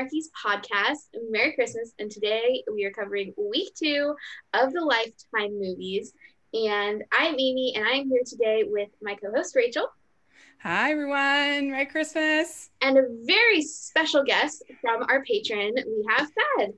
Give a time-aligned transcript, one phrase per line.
[0.00, 1.08] Hallmarkies podcast.
[1.30, 1.92] Merry Christmas.
[1.98, 4.14] And today we are covering week two
[4.54, 6.12] of the Lifetime movies.
[6.54, 9.88] And I'm Amy, and I'm here today with my co host, Rachel.
[10.62, 11.70] Hi, everyone.
[11.70, 12.70] Merry Christmas.
[12.80, 16.72] And a very special guest from our patron, we have Thad.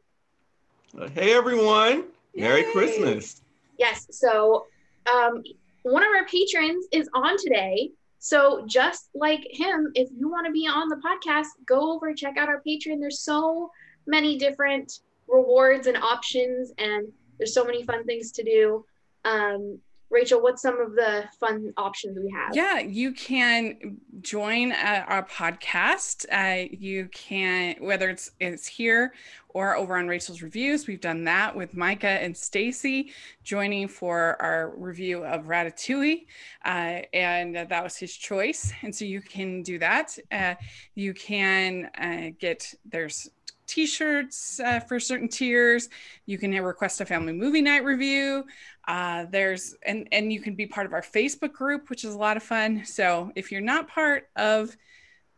[0.98, 2.04] Uh, hey, everyone.
[2.34, 2.72] Merry Yay.
[2.72, 3.40] Christmas.
[3.78, 4.06] Yes.
[4.10, 4.66] So,
[5.12, 5.42] um,
[5.82, 7.90] one of our patrons is on today.
[8.24, 12.36] So just like him, if you want to be on the podcast, go over check
[12.36, 13.00] out our Patreon.
[13.00, 13.72] There's so
[14.06, 18.84] many different rewards and options, and there's so many fun things to do.
[19.24, 19.80] Um,
[20.12, 22.54] Rachel, what's some of the fun options we have?
[22.54, 26.26] Yeah, you can join uh, our podcast.
[26.30, 29.14] Uh, you can, whether it's it's here
[29.48, 30.86] or over on Rachel's reviews.
[30.86, 33.12] We've done that with Micah and Stacy
[33.42, 36.26] joining for our review of Ratatouille,
[36.64, 38.70] uh, and that was his choice.
[38.82, 40.18] And so you can do that.
[40.30, 40.56] Uh,
[40.94, 43.30] you can uh, get there's
[43.72, 45.88] t-shirts uh, for certain tiers.
[46.26, 48.44] You can request a family movie night review.
[48.86, 52.18] Uh, there's and and you can be part of our facebook group which is a
[52.18, 52.84] lot of fun.
[52.84, 54.76] So if you're not part of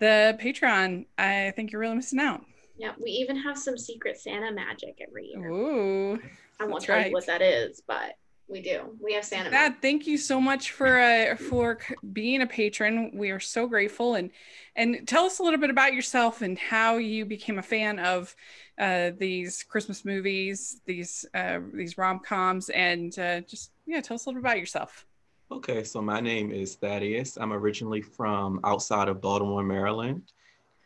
[0.00, 2.44] the patreon i think you're really missing out.
[2.76, 5.48] Yeah we even have some secret santa magic every year.
[5.48, 6.20] Ooh,
[6.58, 7.06] i won't tell right.
[7.06, 8.16] you what that is but
[8.48, 8.96] we do.
[9.00, 9.50] We have Santa.
[9.50, 11.78] Thad, thank you so much for uh, for
[12.12, 13.10] being a patron.
[13.14, 14.14] We are so grateful.
[14.14, 14.30] And
[14.76, 18.34] and tell us a little bit about yourself and how you became a fan of
[18.78, 24.26] uh, these Christmas movies, these uh, these rom coms, and uh, just yeah, tell us
[24.26, 25.06] a little bit about yourself.
[25.50, 27.36] Okay, so my name is Thaddeus.
[27.36, 30.22] I'm originally from outside of Baltimore, Maryland,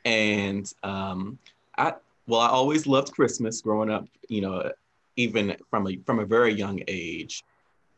[0.04, 1.38] and um,
[1.76, 1.94] I
[2.28, 4.06] well, I always loved Christmas growing up.
[4.28, 4.72] You know,
[5.16, 7.44] even from a from a very young age.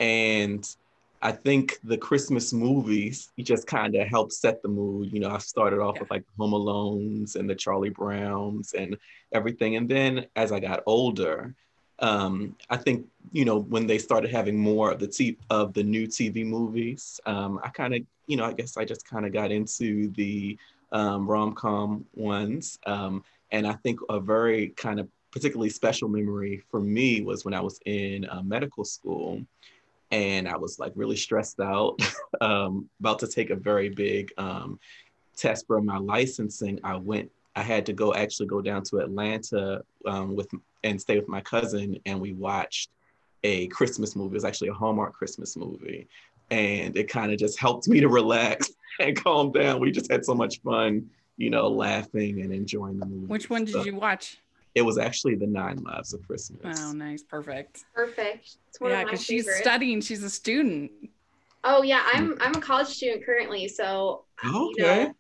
[0.00, 0.66] And
[1.22, 5.12] I think the Christmas movies just kind of helped set the mood.
[5.12, 6.00] You know, I started off yeah.
[6.02, 8.96] with like Home Alones and the Charlie Browns and
[9.32, 9.76] everything.
[9.76, 11.54] And then as I got older,
[11.98, 15.82] um, I think you know when they started having more of the t- of the
[15.82, 19.32] new TV movies, um, I kind of you know I guess I just kind of
[19.32, 20.56] got into the
[20.92, 23.22] um, rom com ones, um,
[23.52, 27.60] and I think a very kind of particularly special memory for me was when I
[27.60, 29.44] was in uh, medical school
[30.10, 32.00] and I was like really stressed out,
[32.40, 34.78] um, about to take a very big um,
[35.36, 36.80] test for my licensing.
[36.82, 40.48] I went, I had to go actually go down to Atlanta um, with
[40.82, 42.90] and stay with my cousin, and we watched
[43.44, 44.32] a Christmas movie.
[44.32, 46.08] It was actually a Hallmark Christmas movie,
[46.50, 49.80] and it kind of just helped me to relax and calm down.
[49.80, 53.26] We just had so much fun, you know, laughing and enjoying the movie.
[53.26, 54.38] Which one did you watch?
[54.74, 56.78] It was actually the Nine Lives of Christmas.
[56.80, 57.84] Oh, nice, perfect.
[57.94, 58.56] Perfect.
[58.80, 60.00] yeah, because she's studying.
[60.00, 60.92] She's a student.
[61.64, 65.12] Oh yeah, I'm I'm a college student currently, so okay.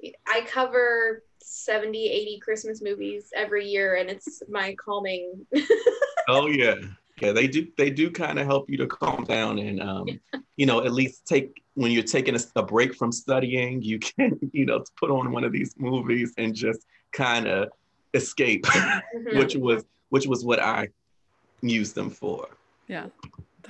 [0.00, 5.46] You know, I cover 70, 80 Christmas movies every year, and it's my calming.
[6.28, 6.74] oh yeah,
[7.20, 7.32] yeah.
[7.32, 10.06] They do they do kind of help you to calm down and um,
[10.56, 14.38] you know at least take when you're taking a, a break from studying, you can
[14.52, 17.68] you know put on one of these movies and just kind of
[18.14, 19.38] escape, mm-hmm.
[19.38, 20.88] which was which was what I
[21.62, 22.48] used them for.
[22.88, 23.06] Yeah.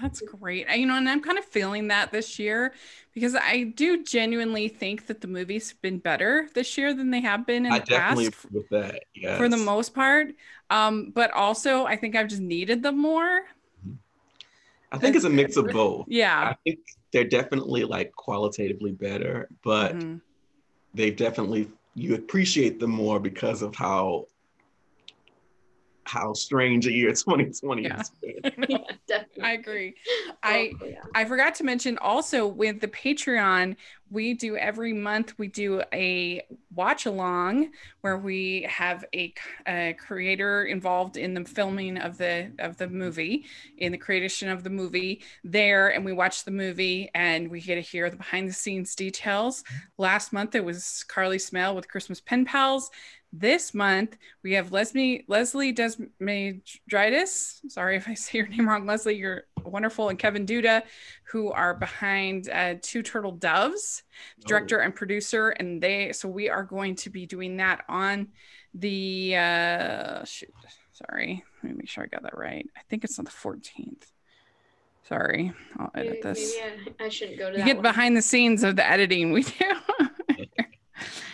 [0.01, 0.67] That's great.
[0.69, 2.75] I, you know, and I'm kind of feeling that this year
[3.15, 7.21] because I do genuinely think that the movies have been better this year than they
[7.21, 8.53] have been in I the definitely past.
[8.53, 9.05] with that.
[9.15, 9.39] Yes.
[9.39, 10.35] For the most part.
[10.69, 13.45] Um, but also I think I've just needed them more.
[13.87, 13.95] Mm-hmm.
[14.93, 16.07] I think it's a mix of both.
[16.09, 16.51] Yeah.
[16.51, 16.81] I think
[17.13, 20.17] they're definitely like qualitatively better, but mm-hmm.
[20.93, 24.27] they've definitely you appreciate them more because of how
[26.07, 27.97] how strange a year 2020 yeah.
[27.97, 28.41] has been.
[29.09, 29.23] yeah.
[29.43, 29.95] I agree.
[30.29, 31.01] Oh, I oh, yeah.
[31.15, 33.77] I forgot to mention also with the Patreon,
[34.11, 36.41] we do every month we do a
[36.75, 37.71] watch along
[38.03, 39.35] where we have a,
[39.67, 43.47] a, creator involved in the filming of the of the movie,
[43.79, 47.75] in the creation of the movie there, and we watch the movie and we get
[47.75, 49.65] to hear the behind the scenes details.
[49.99, 52.91] Last month it was Carly Smale with Christmas Pen Pals
[53.39, 57.71] this month we have Leslie Leslie Desmedridis.
[57.71, 59.17] Sorry if I say your name wrong, Leslie.
[59.17, 60.83] You're wonderful, and Kevin Duda,
[61.25, 64.03] who are behind uh, Two Turtle Doves,
[64.47, 64.85] director oh.
[64.85, 66.13] and producer, and they.
[66.13, 68.29] So we are going to be doing that on
[68.75, 69.37] the.
[69.37, 70.51] Uh, shoot,
[70.93, 72.67] sorry, let me make sure I got that right.
[72.77, 74.05] I think it's on the 14th.
[75.09, 76.57] Sorry, I'll edit maybe, this.
[76.59, 77.59] Maybe I, I, shouldn't go to.
[77.59, 77.83] You get one.
[77.83, 79.53] behind the scenes of the editing we do.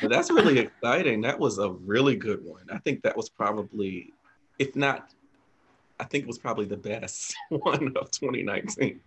[0.02, 1.20] that's really exciting.
[1.22, 2.62] That was a really good one.
[2.72, 4.12] I think that was probably,
[4.58, 5.12] if not,
[6.00, 9.00] I think it was probably the best one of 2019.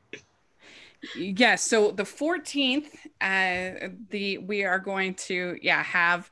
[1.15, 1.61] Yes.
[1.61, 2.87] So the 14th,
[3.21, 6.31] uh, the we are going to yeah have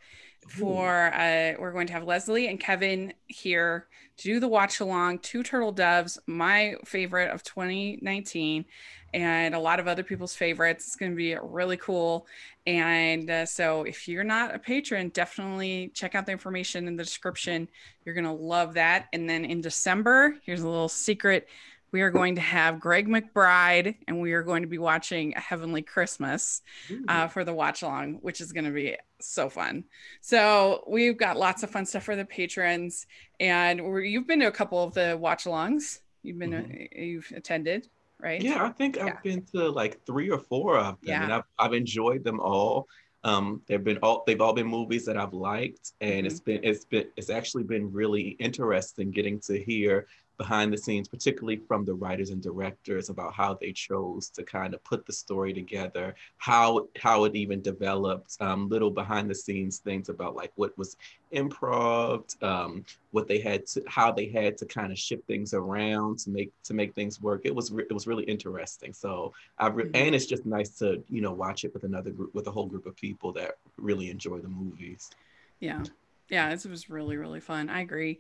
[0.50, 3.88] for uh, we're going to have Leslie and Kevin here
[4.18, 5.20] to do the watch along.
[5.20, 8.66] Two Turtle Doves, my favorite of 2019,
[9.14, 10.88] and a lot of other people's favorites.
[10.88, 12.28] It's going to be really cool.
[12.66, 17.04] And uh, so, if you're not a patron, definitely check out the information in the
[17.04, 17.68] description.
[18.06, 19.08] You're going to love that.
[19.14, 21.48] And then in December, here's a little secret
[21.94, 25.40] we are going to have Greg McBride and we are going to be watching A
[25.40, 26.64] Heavenly Christmas
[27.08, 29.86] uh, for the watch along, which is going to be so fun.
[30.20, 33.06] So we've got lots of fun stuff for the patrons,
[33.40, 36.00] and you've been to a couple of the watch alongs.
[36.24, 37.00] You've been mm-hmm.
[37.00, 37.88] uh, you've attended,
[38.20, 38.42] right?
[38.42, 39.06] Yeah, I think yeah.
[39.06, 41.24] I've been to like three or four of them, yeah.
[41.24, 42.88] and I've I've enjoyed them all.
[43.24, 46.26] Um, they've been all they've all been movies that I've liked, and mm-hmm.
[46.26, 50.08] it's been it's been it's actually been really interesting getting to hear
[50.38, 54.74] behind the scenes, particularly from the writers and directors, about how they chose to kind
[54.74, 59.78] of put the story together, how how it even developed, um, little behind the scenes
[59.78, 60.98] things about like what was
[61.34, 66.20] improv, um, what they had to, how they had to kind of shift things around
[66.20, 67.42] to make to make things work.
[67.44, 68.94] It was re- it was really interesting.
[68.94, 69.96] So I re- mm-hmm.
[69.96, 72.66] and it's just nice to you know watch it with another group with a whole
[72.66, 75.12] group of people that really enjoy the movies.
[75.60, 75.84] Yeah,
[76.30, 78.20] yeah it was really really fun i agree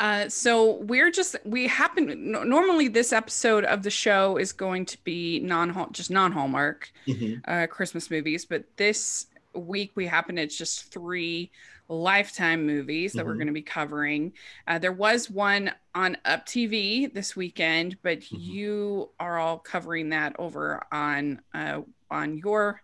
[0.00, 4.98] uh, so we're just we happen normally this episode of the show is going to
[5.04, 7.38] be non just non hallmark mm-hmm.
[7.50, 11.50] uh, christmas movies but this week we happen it's just three
[11.88, 13.28] lifetime movies that mm-hmm.
[13.28, 14.32] we're going to be covering
[14.66, 18.36] uh, there was one on up tv this weekend but mm-hmm.
[18.38, 21.80] you are all covering that over on uh,
[22.10, 22.80] on your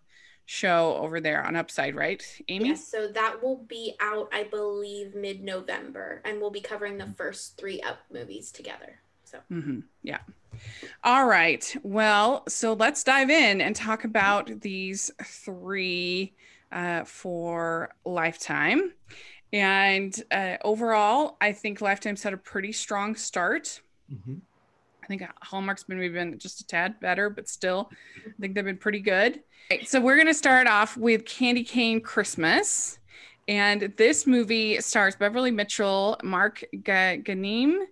[0.51, 2.71] show over there on Upside, right, Amy?
[2.71, 7.15] Yes, so that will be out, I believe, mid November, and we'll be covering the
[7.17, 9.01] first three Up movies together.
[9.23, 9.81] So, mm-hmm.
[10.03, 10.19] yeah.
[11.05, 11.77] All right.
[11.85, 16.35] Well, so let's dive in and talk about these three
[16.73, 18.93] uh, for Lifetime.
[19.53, 23.81] And uh, overall, I think Lifetime's had a pretty strong start.
[24.13, 24.35] Mm-hmm.
[25.11, 27.91] I think Hallmark's been been just a tad better, but still,
[28.25, 29.41] I think they've been pretty good.
[29.69, 33.01] Right, so we're going to start off with Candy Cane Christmas.
[33.49, 37.87] And this movie stars Beverley Mitchell, Mark G- Ghanimé,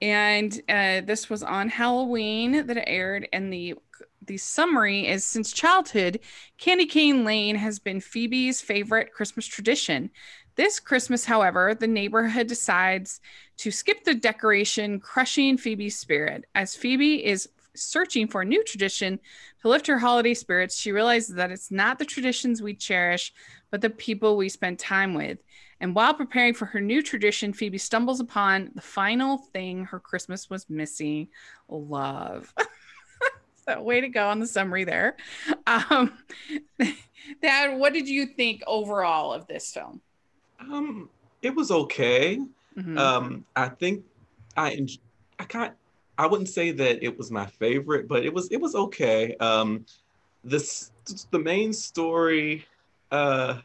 [0.00, 3.28] and uh, this was on Halloween that it aired.
[3.30, 3.74] And the
[4.26, 6.20] the summary is since childhood,
[6.56, 10.10] Candy Cane Lane has been Phoebe's favorite Christmas tradition.
[10.56, 13.20] This Christmas, however, the neighborhood decides
[13.58, 16.44] to skip the decoration, crushing Phoebe's spirit.
[16.54, 19.18] As Phoebe is searching for a new tradition
[19.62, 23.32] to lift her holiday spirits, she realizes that it's not the traditions we cherish,
[23.70, 25.38] but the people we spend time with.
[25.80, 30.48] And while preparing for her new tradition, Phoebe stumbles upon the final thing her Christmas
[30.48, 31.28] was missing
[31.68, 32.54] love.
[33.68, 35.16] so, way to go on the summary there.
[35.66, 36.16] Um,
[37.42, 40.00] Thad, what did you think overall of this film?
[40.72, 41.08] Um,
[41.42, 42.40] it was okay.
[42.76, 42.98] Mm-hmm.
[42.98, 44.04] Um, I think
[44.56, 44.86] I
[45.38, 45.74] I can't
[46.16, 49.36] I wouldn't say that it was my favorite, but it was it was okay.
[49.36, 49.84] Um,
[50.42, 50.90] this
[51.30, 52.66] the main story.
[53.10, 53.60] Uh,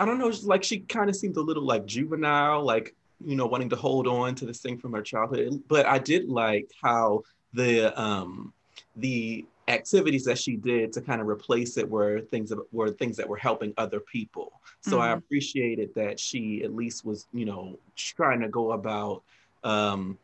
[0.00, 2.94] I don't know, like she kind of seemed a little like juvenile, like
[3.24, 5.62] you know, wanting to hold on to this thing from her childhood.
[5.68, 8.52] But I did like how the um,
[8.96, 13.16] the activities that she did to kind of replace it were things that were things
[13.16, 14.60] that were helping other people.
[14.80, 15.02] So mm-hmm.
[15.02, 19.22] I appreciated that she at least was, you know, trying to go about
[19.64, 20.18] um,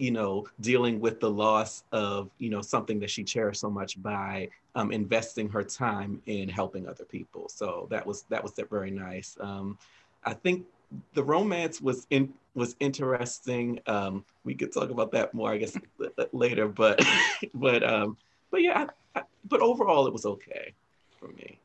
[0.00, 4.02] you know, dealing with the loss of, you know, something that she cherished so much
[4.02, 7.50] by um, investing her time in helping other people.
[7.50, 9.36] So that was that was very nice.
[9.40, 9.76] Um,
[10.24, 10.64] I think
[11.12, 13.78] the romance was in was interesting.
[13.86, 15.76] Um, we could talk about that more, I guess,
[16.32, 16.66] later.
[16.66, 17.04] But
[17.54, 18.16] but um,
[18.50, 20.74] but yeah, I, I, but overall, it was okay
[21.18, 21.58] for me.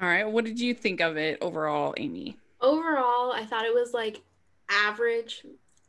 [0.00, 2.36] All right, what did you think of it overall, Amy?
[2.60, 4.20] Overall, I thought it was like
[4.68, 5.44] average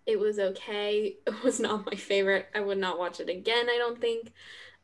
[0.05, 1.15] it was okay.
[1.27, 2.47] It was not my favorite.
[2.53, 4.31] I would not watch it again, I don't think.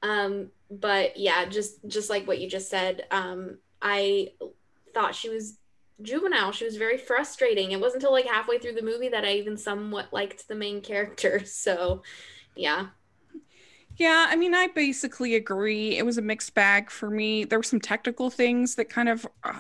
[0.02, 4.30] Um, but yeah, just just like what you just said, um, I
[4.94, 5.58] thought she was
[6.02, 6.52] juvenile.
[6.52, 7.72] She was very frustrating.
[7.72, 10.82] It wasn't until like halfway through the movie that I even somewhat liked the main
[10.82, 11.42] character.
[11.46, 12.04] So,
[12.56, 12.88] yeah.
[14.00, 15.98] Yeah, I mean, I basically agree.
[15.98, 17.44] It was a mixed bag for me.
[17.44, 19.60] There were some technical things that kind of uh,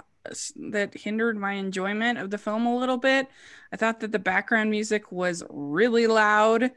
[0.72, 3.28] that hindered my enjoyment of the film a little bit.
[3.74, 6.72] I thought that the background music was really loud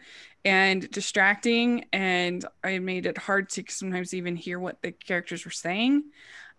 [0.44, 5.52] and distracting, and I made it hard to sometimes even hear what the characters were
[5.52, 6.04] saying.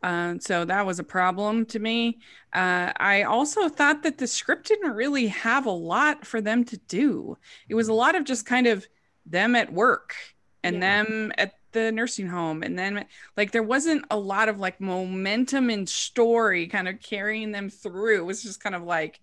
[0.01, 2.19] Uh, so that was a problem to me.
[2.53, 6.77] Uh, I also thought that the script didn't really have a lot for them to
[6.77, 7.37] do.
[7.69, 8.87] It was a lot of just kind of
[9.25, 10.15] them at work
[10.63, 11.03] and yeah.
[11.03, 13.05] them at the nursing home and then
[13.35, 18.19] like there wasn't a lot of like momentum and story kind of carrying them through.
[18.19, 19.19] It was just kind of like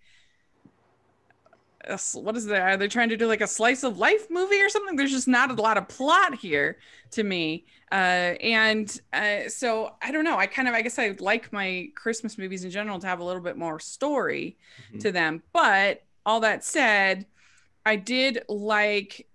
[1.85, 2.61] a, what is that?
[2.61, 4.97] Are they trying to do like a slice of life movie or something?
[4.97, 6.79] There's just not a lot of plot here
[7.13, 7.65] to me.
[7.91, 10.37] Uh, and uh, so i don't know.
[10.37, 13.25] I kind of i guess i like my christmas movies in general to have a
[13.25, 14.57] little bit more story
[14.89, 14.99] mm-hmm.
[14.99, 15.43] to them.
[15.53, 17.27] But all that said
[17.87, 19.27] i did like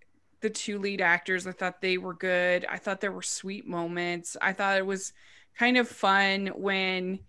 [0.42, 1.48] the two lead actors.
[1.48, 2.66] I thought they were good.
[2.70, 4.38] I thought there were sweet moments.
[4.42, 5.14] I thought it was
[5.58, 7.20] kind of fun when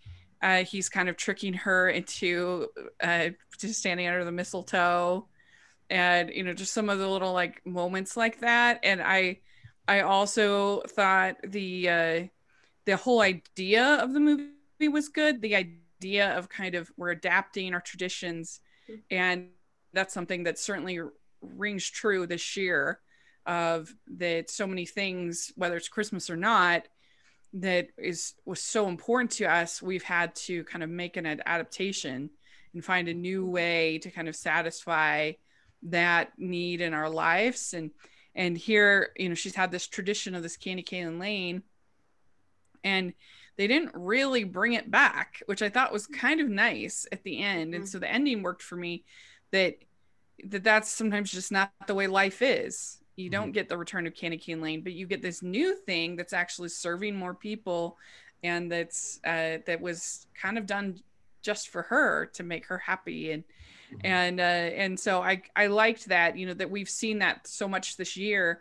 [0.42, 2.68] uh, he's kind of tricking her into
[3.02, 5.26] uh, just standing under the mistletoe,
[5.88, 8.80] and you know, just some of the little like moments like that.
[8.82, 9.40] And I,
[9.88, 12.22] I also thought the uh,
[12.84, 15.40] the whole idea of the movie was good.
[15.40, 18.60] The idea of kind of we're adapting our traditions,
[18.90, 19.00] mm-hmm.
[19.10, 19.48] and
[19.92, 21.00] that's something that certainly
[21.54, 23.00] rings true this year
[23.46, 26.88] of that so many things whether it's christmas or not
[27.52, 32.28] that is was so important to us we've had to kind of make an adaptation
[32.74, 35.32] and find a new way to kind of satisfy
[35.82, 37.90] that need in our lives and
[38.34, 41.62] and here you know she's had this tradition of this candy cane lane
[42.84, 43.14] and
[43.56, 47.42] they didn't really bring it back which i thought was kind of nice at the
[47.42, 47.88] end and mm.
[47.88, 49.04] so the ending worked for me
[49.52, 49.76] that
[50.44, 53.52] that that's sometimes just not the way life is you don't mm-hmm.
[53.52, 56.68] get the return of Candy Cane Lane, but you get this new thing that's actually
[56.68, 57.96] serving more people,
[58.42, 61.00] and that's uh, that was kind of done
[61.40, 63.42] just for her to make her happy and
[63.90, 64.06] mm-hmm.
[64.06, 67.66] and uh, and so I I liked that you know that we've seen that so
[67.66, 68.60] much this year.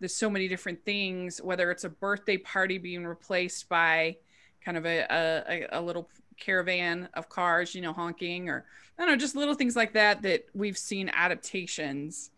[0.00, 4.16] There's so many different things, whether it's a birthday party being replaced by
[4.62, 8.64] kind of a, a, a little caravan of cars, you know, honking, or
[8.98, 12.30] I don't know, just little things like that that we've seen adaptations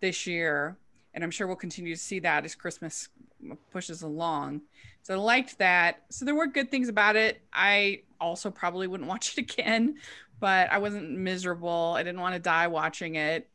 [0.00, 0.76] this year
[1.14, 3.08] and I'm sure we'll continue to see that as Christmas
[3.70, 4.62] pushes along.
[5.02, 6.02] So I liked that.
[6.10, 7.42] So there were good things about it.
[7.52, 9.96] I also probably wouldn't watch it again,
[10.40, 11.94] but I wasn't miserable.
[11.96, 13.48] I didn't want to die watching it.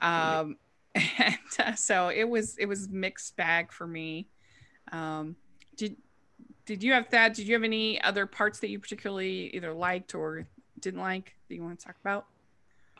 [0.00, 0.56] Um,
[0.94, 4.28] and uh, so it was it was mixed bag for me.
[4.92, 5.36] Um,
[5.76, 5.96] did
[6.64, 7.34] did you have that?
[7.34, 10.46] Did you have any other parts that you particularly either liked or
[10.80, 12.26] didn't like that you want to talk about?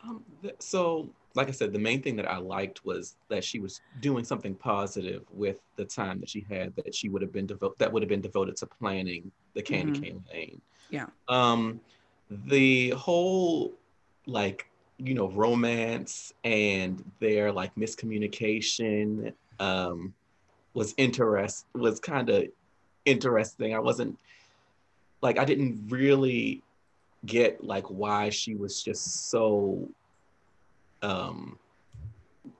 [0.03, 3.59] Um, th- so like I said, the main thing that I liked was that she
[3.59, 7.45] was doing something positive with the time that she had that she would have been
[7.45, 10.03] devoted that would have been devoted to planning the candy mm-hmm.
[10.03, 10.61] cane lane.
[10.89, 11.05] Yeah.
[11.27, 11.79] Um,
[12.29, 13.73] the whole
[14.25, 20.13] like you know romance and their like miscommunication um
[20.73, 22.45] was interest was kind of
[23.05, 23.75] interesting.
[23.75, 24.17] I wasn't
[25.21, 26.63] like I didn't really
[27.25, 29.87] get like why she was just so
[31.01, 31.57] um,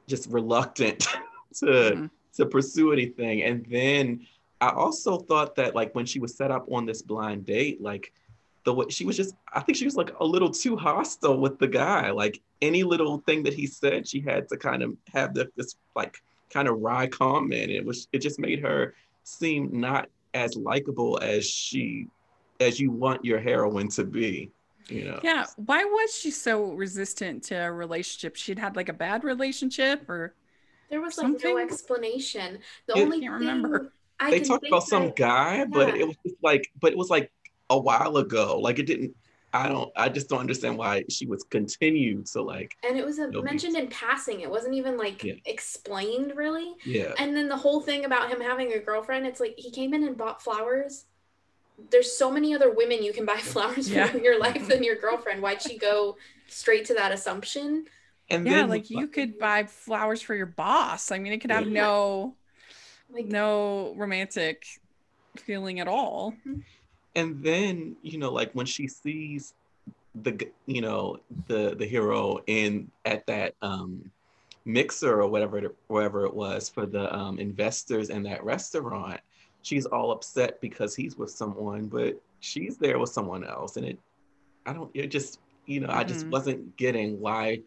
[0.07, 0.99] just reluctant
[1.55, 2.05] to mm-hmm.
[2.35, 3.43] to pursue anything.
[3.43, 4.25] And then
[4.59, 8.13] I also thought that like when she was set up on this blind date, like
[8.63, 11.59] the way she was just, I think she was like a little too hostile with
[11.59, 12.11] the guy.
[12.11, 15.75] Like any little thing that he said, she had to kind of have the, this
[15.95, 16.17] like
[16.49, 17.71] kind of wry comment.
[17.71, 22.07] It was it just made her seem not as likable as she
[22.59, 24.51] as you want your heroine to be
[24.89, 25.19] you know?
[25.23, 28.35] Yeah why was she so resistant to a relationship?
[28.35, 30.35] She'd had like a bad relationship or
[30.89, 31.55] there was like something?
[31.55, 32.59] no explanation.
[32.87, 33.91] The it, only can't remember.
[34.19, 37.09] I they talked about that, some guy but it was just like but it was
[37.09, 37.31] like
[37.69, 38.59] a while ago.
[38.59, 39.15] Like it didn't
[39.53, 43.19] I don't I just don't understand why she was continued to like and it was
[43.19, 44.41] a, mentioned in passing.
[44.41, 45.33] It wasn't even like yeah.
[45.45, 46.75] explained really.
[46.85, 47.13] Yeah.
[47.19, 50.03] And then the whole thing about him having a girlfriend it's like he came in
[50.03, 51.05] and bought flowers
[51.91, 54.07] there's so many other women you can buy flowers yeah.
[54.07, 55.41] for in your life than your girlfriend.
[55.41, 56.17] Why'd she go
[56.47, 57.85] straight to that assumption?
[58.29, 61.11] And yeah, then, like you could buy flowers for your boss.
[61.11, 61.81] I mean, it could have yeah.
[61.81, 62.35] no
[63.09, 64.65] like no romantic
[65.37, 66.33] feeling at all.
[66.45, 66.59] Mm-hmm.
[67.15, 69.53] And then, you know, like when she sees
[70.13, 74.11] the you know, the the hero in at that um
[74.65, 79.21] mixer or whatever it, wherever it was for the um investors in that restaurant
[79.67, 83.75] she's all upset because he's with someone, but she's there with someone else.
[83.75, 83.99] And it,
[84.65, 85.97] I don't, it just, you know, mm-hmm.
[85.97, 86.29] I just mm-hmm.
[86.29, 87.59] wasn't getting why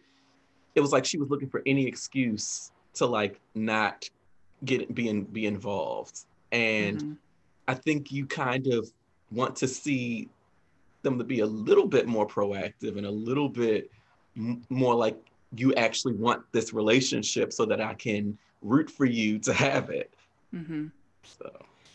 [0.74, 4.08] it was like she was looking for any excuse to like not
[4.64, 6.20] get be, be involved.
[6.52, 7.12] And mm-hmm.
[7.68, 8.90] I think you kind of
[9.30, 10.30] want to see
[11.02, 13.90] them to be a little bit more proactive and a little bit
[14.36, 15.18] m- more like
[15.54, 20.14] you actually want this relationship so that I can root for you to have it.
[20.54, 20.86] Mm-hmm.
[21.22, 21.50] So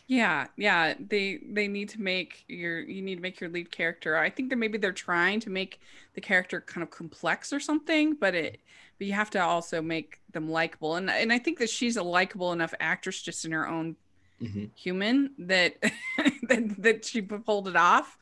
[0.07, 0.93] yeah, yeah.
[0.99, 4.17] They they need to make your you need to make your lead character.
[4.17, 5.79] I think that maybe they're trying to make
[6.13, 8.59] the character kind of complex or something, but it
[8.97, 10.95] but you have to also make them likable.
[10.95, 13.95] And and I think that she's a likable enough actress just in her own
[14.41, 14.65] mm-hmm.
[14.75, 15.75] human that,
[16.49, 18.17] that that she pulled it off.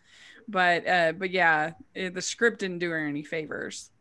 [0.48, 3.92] But uh, but yeah, it, the script didn't do her any favors.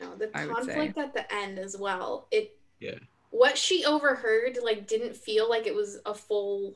[0.00, 2.28] No, the conflict at the end as well.
[2.30, 2.98] It yeah.
[3.30, 6.74] What she overheard like didn't feel like it was a full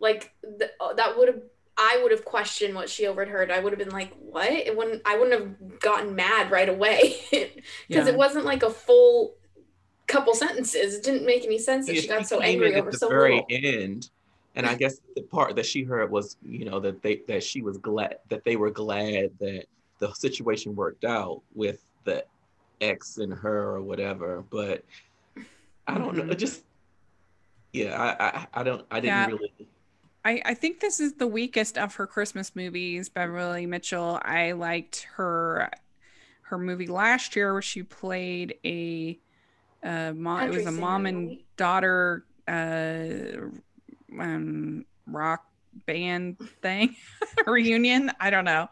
[0.00, 1.42] like the, uh, that would have
[1.76, 3.50] I would have questioned what she overheard.
[3.50, 5.02] I would have been like, "What?" It wouldn't.
[5.04, 7.56] I wouldn't have gotten mad right away because
[7.88, 8.06] yeah.
[8.06, 9.34] it wasn't like a full
[10.06, 10.94] couple sentences.
[10.94, 13.80] It didn't make any sense that she got so angry over so very little.
[13.82, 14.10] end.
[14.56, 17.60] And I guess the part that she heard was, you know, that they that she
[17.60, 19.64] was glad that they were glad that
[19.98, 22.24] the situation worked out with the
[22.80, 24.44] ex and her or whatever.
[24.48, 24.84] But
[25.86, 26.28] I don't mm-hmm.
[26.28, 26.34] know.
[26.34, 26.62] Just
[27.72, 29.26] yeah, I, I I don't I didn't yeah.
[29.26, 29.52] really
[30.24, 34.18] I, I think this is the weakest of her Christmas movies, Beverley Mitchell.
[34.22, 35.70] I liked her
[36.42, 39.18] her movie last year where she played a
[39.82, 43.04] uh, mom, it was a mom and daughter uh,
[44.18, 45.44] um, rock
[45.86, 46.94] band thing
[47.46, 48.68] reunion i don't know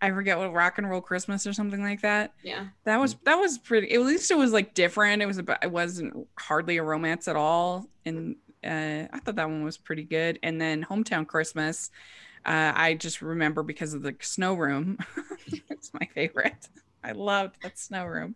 [0.00, 3.36] i forget what rock and roll christmas or something like that yeah that was that
[3.36, 6.82] was pretty at least it was like different it was about it wasn't hardly a
[6.82, 10.38] romance at all and uh, I thought that one was pretty good.
[10.42, 11.90] And then Hometown Christmas,
[12.44, 14.98] uh, I just remember because of the snow room.
[15.70, 16.68] it's my favorite.
[17.02, 18.34] I loved that snow room.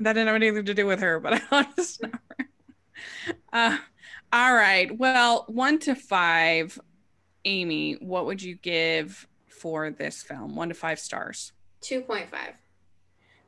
[0.00, 2.48] That didn't have anything to do with her, but I loved the snow room.
[3.52, 3.78] Uh,
[4.32, 4.96] all right.
[4.96, 6.78] Well, one to five,
[7.48, 10.54] Amy, what would you give for this film?
[10.54, 11.52] One to five stars.
[11.82, 12.28] 2.5.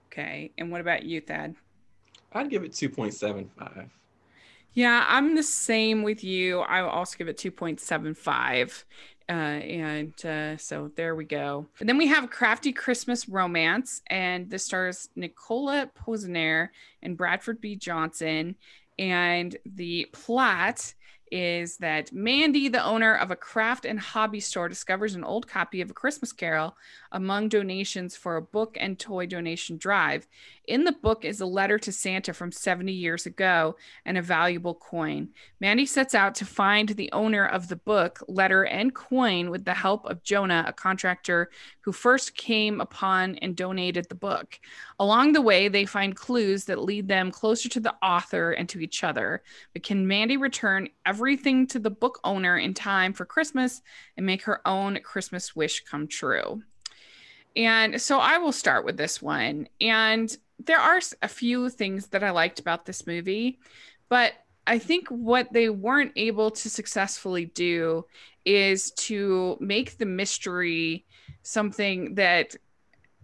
[0.06, 0.50] Okay.
[0.56, 1.54] And what about you, Thad?
[2.32, 3.90] I'd give it 2.75.
[4.72, 6.60] Yeah, I'm the same with you.
[6.60, 8.84] I will also give it 2.75.
[9.28, 11.66] Uh, and uh, so there we go.
[11.78, 16.70] And then we have Crafty Christmas Romance, and this stars Nicola Posener
[17.02, 17.76] and Bradford B.
[17.76, 18.56] Johnson.
[18.98, 20.94] And the plot
[21.30, 25.80] is that Mandy, the owner of a craft and hobby store, discovers an old copy
[25.80, 26.76] of A Christmas Carol
[27.12, 30.26] among donations for a book and toy donation drive.
[30.66, 34.74] In the book is a letter to Santa from 70 years ago and a valuable
[34.74, 35.30] coin.
[35.60, 39.74] Mandy sets out to find the owner of the book, letter, and coin with the
[39.74, 44.60] help of Jonah, a contractor who first came upon and donated the book.
[44.98, 48.80] Along the way, they find clues that lead them closer to the author and to
[48.80, 49.42] each other.
[49.72, 50.88] But can Mandy return
[51.20, 53.82] everything to the book owner in time for Christmas
[54.16, 56.62] and make her own Christmas wish come true?
[57.54, 59.68] And so I will start with this one.
[59.82, 63.58] And there are a few things that I liked about this movie,
[64.08, 64.32] but
[64.66, 68.06] I think what they weren't able to successfully do
[68.46, 71.04] is to make the mystery
[71.42, 72.56] something that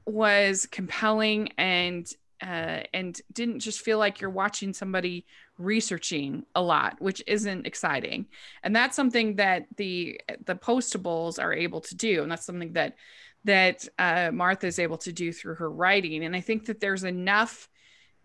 [0.04, 2.06] was compelling and
[2.42, 5.24] uh, and didn't just feel like you're watching somebody
[5.58, 8.26] researching a lot, which isn't exciting.
[8.62, 12.96] And that's something that the the postables are able to do, and that's something that
[13.44, 16.24] that uh, Martha is able to do through her writing.
[16.24, 17.68] And I think that there's enough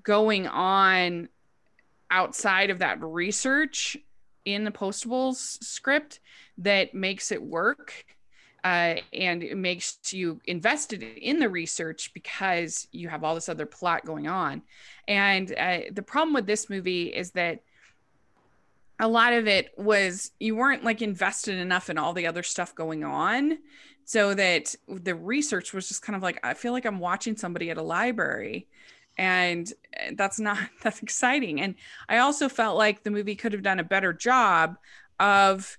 [0.03, 1.29] going on
[2.09, 3.95] outside of that research
[4.45, 6.19] in the postables script
[6.57, 8.05] that makes it work
[8.63, 13.65] uh, and it makes you invested in the research because you have all this other
[13.65, 14.61] plot going on.
[15.07, 17.61] And uh, the problem with this movie is that
[18.99, 22.75] a lot of it was you weren't like invested enough in all the other stuff
[22.75, 23.57] going on
[24.05, 27.71] so that the research was just kind of like i feel like i'm watching somebody
[27.71, 28.67] at a library
[29.17, 31.61] and eh, that's not that's exciting.
[31.61, 31.75] And
[32.09, 34.77] i also felt like the movie could have done a better job
[35.19, 35.77] of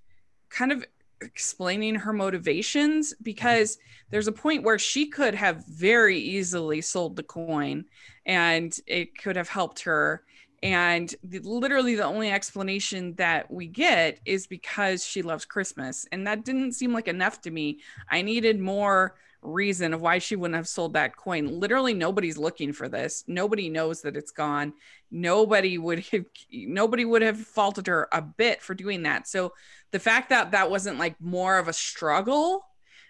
[0.48, 0.84] kind of
[1.22, 3.24] explaining her motivations mm-hmm.
[3.24, 3.78] because
[4.10, 7.84] there's a point where she could have very easily sold the coin
[8.26, 10.22] and it could have helped her
[10.62, 16.06] and the, literally the only explanation that we get is because she loves Christmas.
[16.12, 17.80] And that didn't seem like enough to me.
[18.08, 21.60] I needed more reason of why she wouldn't have sold that coin.
[21.60, 23.24] Literally nobody's looking for this.
[23.26, 24.72] Nobody knows that it's gone.
[25.10, 29.28] Nobody would have nobody would have faulted her a bit for doing that.
[29.28, 29.52] So
[29.90, 32.64] the fact that that wasn't like more of a struggle,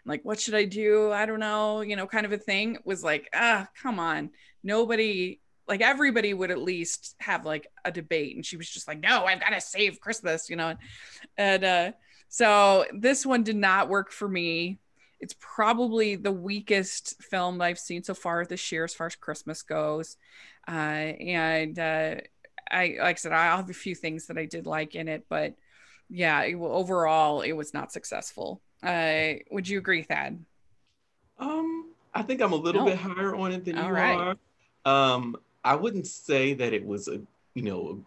[0.05, 1.13] like what should I do?
[1.13, 4.31] I don't know, you know, kind of a thing was like, ah, come on.
[4.65, 9.01] Nobody like everybody would at least have like a debate and she was just like
[9.01, 10.75] no i've got to save christmas you know
[11.39, 11.93] and uh
[12.29, 14.81] so this one did not work for me
[15.23, 19.63] it's probably the weakest film i've seen so far this year as far as christmas
[19.63, 20.17] goes
[20.69, 22.17] uh and uh
[22.71, 25.25] i like i said i have a few things that i did like in it
[25.29, 25.55] but
[26.11, 30.45] yeah it, overall it was not successful uh would you agree thad
[31.39, 32.91] um i think i'm a little no.
[32.91, 34.37] bit higher on it than All you right.
[34.85, 37.21] are um I wouldn't say that it was a
[37.55, 38.05] you know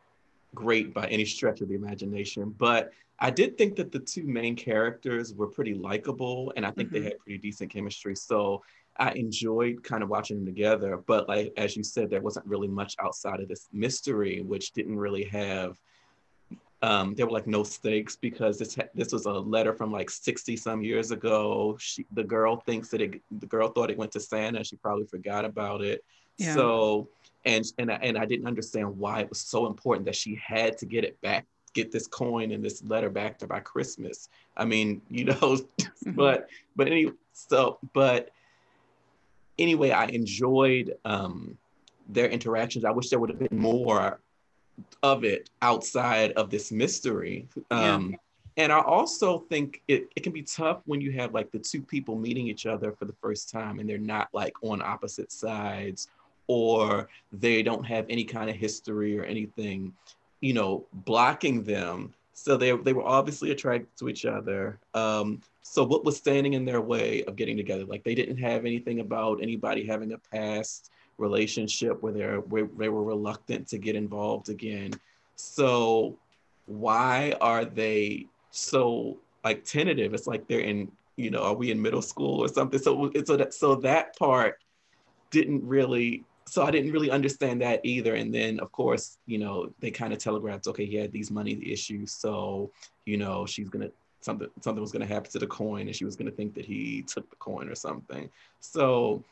[0.55, 4.55] great by any stretch of the imagination, but I did think that the two main
[4.55, 7.03] characters were pretty likable, and I think mm-hmm.
[7.03, 8.15] they had pretty decent chemistry.
[8.15, 8.61] So
[8.97, 10.97] I enjoyed kind of watching them together.
[10.97, 14.97] But like as you said, there wasn't really much outside of this mystery, which didn't
[14.97, 15.79] really have.
[16.81, 20.57] Um, there were like no stakes because this this was a letter from like 60
[20.57, 21.77] some years ago.
[21.79, 24.63] She, the girl thinks that it, the girl thought it went to Santa.
[24.63, 26.03] She probably forgot about it.
[26.37, 26.53] Yeah.
[26.53, 27.09] So
[27.45, 30.85] and and and I didn't understand why it was so important that she had to
[30.85, 34.29] get it back get this coin and this letter back to by Christmas.
[34.57, 36.11] I mean, you know, mm-hmm.
[36.11, 38.31] but but anyway, so but
[39.59, 41.57] anyway, I enjoyed um,
[42.09, 42.85] their interactions.
[42.85, 44.19] I wish there would have been more
[45.03, 47.47] of it outside of this mystery.
[47.69, 48.17] Um, yeah.
[48.57, 51.81] And I also think it, it can be tough when you have like the two
[51.81, 56.07] people meeting each other for the first time and they're not like on opposite sides
[56.47, 59.93] or they don't have any kind of history or anything
[60.45, 62.13] you know, blocking them.
[62.33, 64.77] So they, they were obviously attracted to each other.
[64.93, 67.83] Um, so what was standing in their way of getting together?
[67.85, 72.89] Like they didn't have anything about anybody having a past relationship where, they're, where they
[72.89, 74.91] were reluctant to get involved again.
[75.35, 76.15] So
[76.67, 80.13] why are they so like tentative?
[80.13, 82.79] It's like they're in, you know, are we in middle school or something?
[82.79, 84.59] So, so that, so that part
[85.31, 88.15] didn't really so I didn't really understand that either.
[88.15, 91.59] And then, of course, you know, they kind of telegraphed, okay, he had these money
[91.65, 92.71] issues, so
[93.05, 93.89] you know, she's gonna
[94.21, 97.03] something something was gonna happen to the coin, and she was gonna think that he
[97.03, 98.29] took the coin or something.
[98.59, 99.23] So,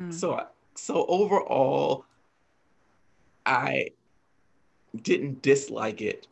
[0.00, 0.12] mm.
[0.12, 2.04] so so overall,
[3.46, 3.90] I
[5.02, 6.26] didn't dislike it,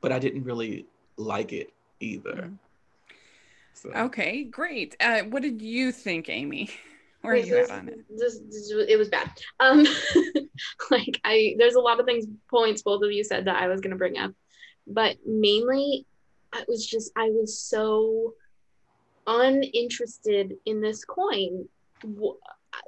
[0.00, 2.50] but I didn't really like it either.
[2.50, 2.58] Mm.
[3.74, 3.90] So.
[3.90, 4.96] Okay, great.
[5.00, 6.70] Uh, what did you think, Amy?
[7.26, 7.98] Where are you at on it?
[8.08, 9.30] This, this, it was bad.
[9.60, 9.86] Um,
[10.90, 13.80] like I, there's a lot of things points both of you said that I was
[13.80, 14.32] gonna bring up,
[14.86, 16.06] but mainly,
[16.52, 18.34] I was just I was so
[19.26, 21.68] uninterested in this coin.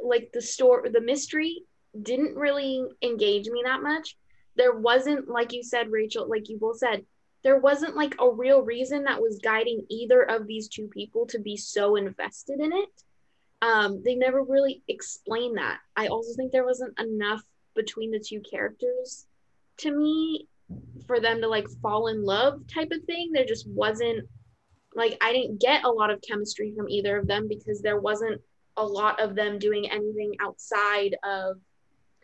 [0.03, 1.62] Like the store, the mystery
[2.01, 4.16] didn't really engage me that much.
[4.57, 7.05] There wasn't, like you said, Rachel, like you both said,
[7.44, 11.38] there wasn't like a real reason that was guiding either of these two people to
[11.38, 12.88] be so invested in it
[13.62, 15.79] um, they never really explain that.
[15.97, 17.42] I also think there wasn't enough
[17.75, 19.27] between the two characters
[19.79, 20.49] to me
[21.07, 23.31] for them to like fall in love type of thing.
[23.33, 24.29] There just wasn't
[24.94, 28.40] like I didn't get a lot of chemistry from either of them because there wasn't
[28.77, 31.57] a lot of them doing anything outside of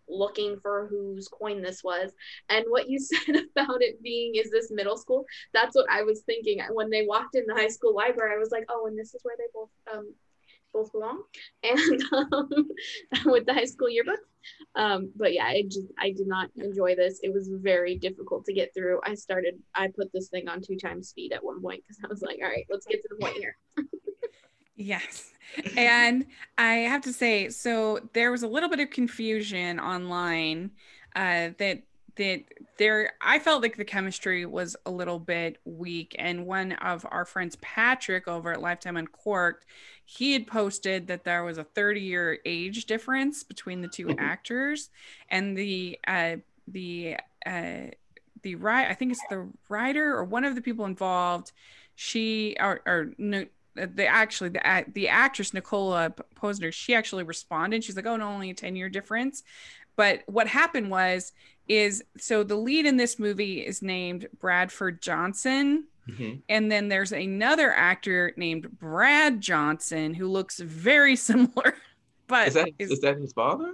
[0.09, 2.12] looking for whose coin this was.
[2.49, 6.23] And what you said about it being is this middle school, that's what I was
[6.23, 8.35] thinking when they walked in the high school library.
[8.35, 10.14] I was like, oh, and this is where they both um,
[10.75, 11.23] both belong
[11.63, 12.69] and um,
[13.27, 14.21] with the high school yearbook.
[14.75, 17.21] Um, but yeah i just i did not enjoy this.
[17.23, 19.01] It was very difficult to get through.
[19.05, 22.09] I started i put this thing on two times speed at one point because i
[22.09, 23.57] was like all right let's get to the point here.
[24.77, 25.33] Yes.
[25.77, 26.27] And
[26.59, 30.73] i have to say so there was a little bit of confusion online
[31.17, 31.83] uh, that
[32.16, 32.42] that
[32.79, 37.24] there i felt like the chemistry was a little bit weak and one of our
[37.24, 39.66] friends patrick over at lifetime uncorked
[40.05, 44.20] he had posted that there was a 30 year age difference between the 2 mm-hmm.
[44.20, 44.90] actors
[45.29, 46.37] and the uh
[46.68, 47.87] the uh
[48.42, 51.53] the right i think it's the writer or one of the people involved
[51.96, 57.83] she or, or no the actually the the actress Nicola Posener, she actually responded.
[57.83, 59.42] She's like, "Oh, no, only a ten year difference."
[59.96, 61.33] But what happened was
[61.68, 65.85] is so the lead in this movie is named Bradford Johnson.
[66.09, 66.40] Mm-hmm.
[66.48, 71.77] And then there's another actor named Brad Johnson who looks very similar.
[72.27, 73.72] But is that, is, is that his father?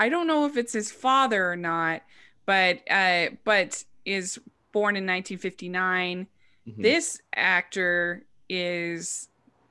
[0.00, 2.02] I don't know if it's his father or not,
[2.46, 4.38] but uh, but is
[4.72, 6.26] born in 1959.
[6.68, 6.82] Mm-hmm.
[6.82, 9.28] This actor is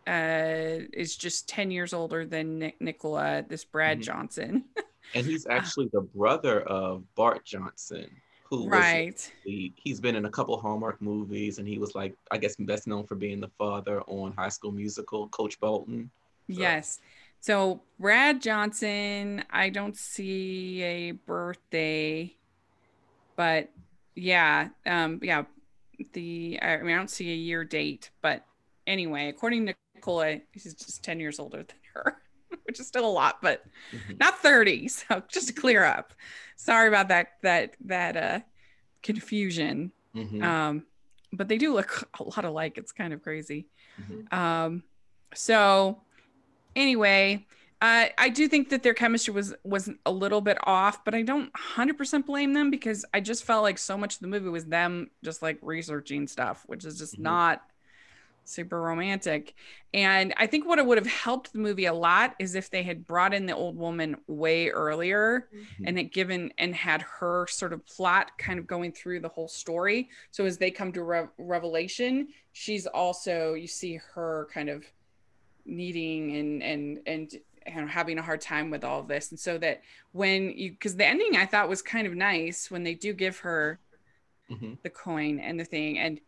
[0.07, 4.03] uh is just 10 years older than Nick- Nicola, this Brad mm-hmm.
[4.03, 4.63] Johnson.
[5.15, 8.09] and he's actually the brother of Bart Johnson,
[8.43, 9.31] who right.
[9.45, 12.87] The, he's been in a couple Hallmark movies, and he was like, I guess, best
[12.87, 16.09] known for being the father on High School Musical, Coach Bolton.
[16.49, 16.59] So.
[16.59, 16.99] Yes.
[17.39, 22.35] So Brad Johnson, I don't see a birthday,
[23.35, 23.69] but
[24.15, 25.43] yeah, um, yeah,
[26.13, 28.45] the I mean I don't see a year date, but
[28.87, 32.21] anyway, according to Nicola, he's just ten years older than her.
[32.65, 34.13] Which is still a lot, but mm-hmm.
[34.19, 34.87] not 30.
[34.89, 36.13] So just to clear up.
[36.55, 38.39] Sorry about that that that uh
[39.01, 39.91] confusion.
[40.15, 40.43] Mm-hmm.
[40.43, 40.83] Um
[41.31, 42.77] but they do look a lot alike.
[42.77, 43.67] It's kind of crazy.
[44.01, 44.37] Mm-hmm.
[44.37, 44.83] Um
[45.33, 46.01] so
[46.75, 47.45] anyway,
[47.81, 51.21] Uh, I do think that their chemistry was was a little bit off, but I
[51.21, 54.63] don't 100% blame them because I just felt like so much of the movie was
[54.63, 57.23] them just like researching stuff, which is just mm-hmm.
[57.23, 57.61] not
[58.45, 59.53] super romantic.
[59.93, 62.83] And I think what it would have helped the movie a lot is if they
[62.83, 65.83] had brought in the old woman way earlier mm-hmm.
[65.85, 69.47] and it given and had her sort of plot kind of going through the whole
[69.47, 70.09] story.
[70.31, 74.85] So as they come to re- revelation, she's also you see her kind of
[75.65, 77.31] needing and and and
[77.65, 80.97] and having a hard time with all of this and so that when you because
[80.97, 83.79] the ending i thought was kind of nice when they do give her
[84.51, 84.73] mm-hmm.
[84.83, 86.19] the coin and the thing and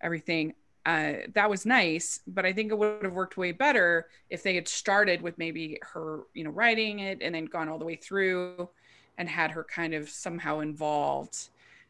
[0.00, 0.52] everything
[0.86, 4.54] uh, that was nice, but I think it would have worked way better if they
[4.54, 7.96] had started with maybe her, you know, writing it and then gone all the way
[7.96, 8.68] through
[9.16, 11.48] and had her kind of somehow involved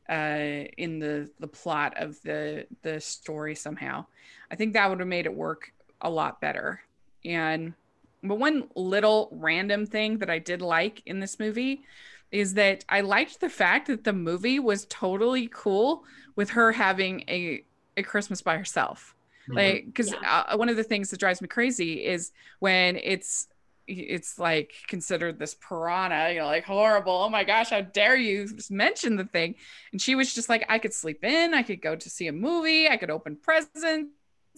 [0.09, 4.05] uh, in the the plot of the the story somehow.
[4.51, 6.83] I think that would have made it work a lot better.
[7.25, 7.75] And
[8.23, 11.83] but one little random thing that I did like in this movie
[12.31, 16.05] is that I liked the fact that the movie was totally cool
[16.37, 17.65] with her having a
[17.97, 19.15] a Christmas by herself.
[19.45, 19.57] Mm-hmm.
[19.57, 20.45] Like, because yeah.
[20.49, 23.49] uh, one of the things that drives me crazy is when it's
[23.87, 27.13] it's like considered this piranha, you know, like horrible.
[27.13, 29.57] Oh my gosh, how dare you mention the thing?
[29.93, 32.33] And she was just like, I could sleep in, I could go to see a
[32.33, 34.09] movie, I could open presents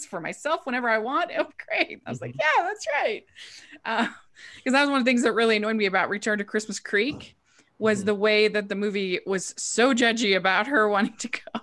[0.09, 1.31] for myself whenever I want.
[1.31, 2.01] It was great.
[2.07, 2.41] I was like, mm-hmm.
[2.41, 3.25] yeah, that's right.
[3.85, 4.11] Because
[4.67, 6.79] uh, that was one of the things that really annoyed me about Return to Christmas
[6.79, 7.37] Creek
[7.79, 8.07] was mm-hmm.
[8.07, 11.61] the way that the movie was so judgy about her wanting to go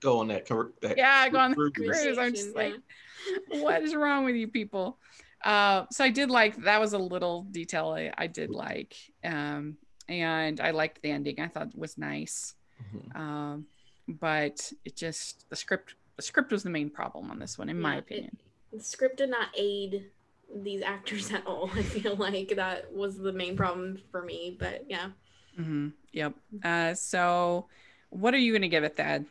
[0.00, 0.46] go on that.
[0.80, 2.18] that yeah, go on the cruise.
[2.18, 2.74] I'm just like,
[3.48, 4.98] what is wrong with you people?
[5.44, 9.76] Uh, so I did like that was a little detail I, I did like, um,
[10.08, 11.40] and I liked the ending.
[11.40, 13.20] I thought it was nice, mm-hmm.
[13.20, 13.66] um,
[14.06, 17.76] but it just the script the script was the main problem on this one, in
[17.76, 18.36] yeah, my opinion.
[18.72, 20.10] It, the script did not aid
[20.54, 21.70] these actors at all.
[21.74, 24.56] I feel like that was the main problem for me.
[24.58, 25.10] But yeah.
[25.58, 25.88] Mm-hmm.
[26.12, 26.34] Yep.
[26.64, 27.66] Uh, so,
[28.10, 29.26] what are you going to give it, Thad?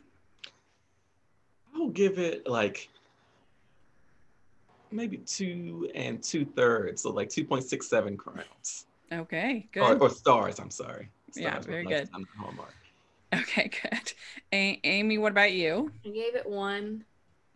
[1.80, 2.90] I'll give it like
[4.90, 8.86] maybe two and two thirds, so like 2.67 crowns.
[9.10, 9.82] Okay, good.
[9.82, 11.08] Or, or stars, I'm sorry.
[11.30, 12.08] Stars yeah, very good.
[13.34, 14.12] Okay, good.
[14.52, 15.90] A- Amy, what about you?
[16.04, 17.04] I gave it one.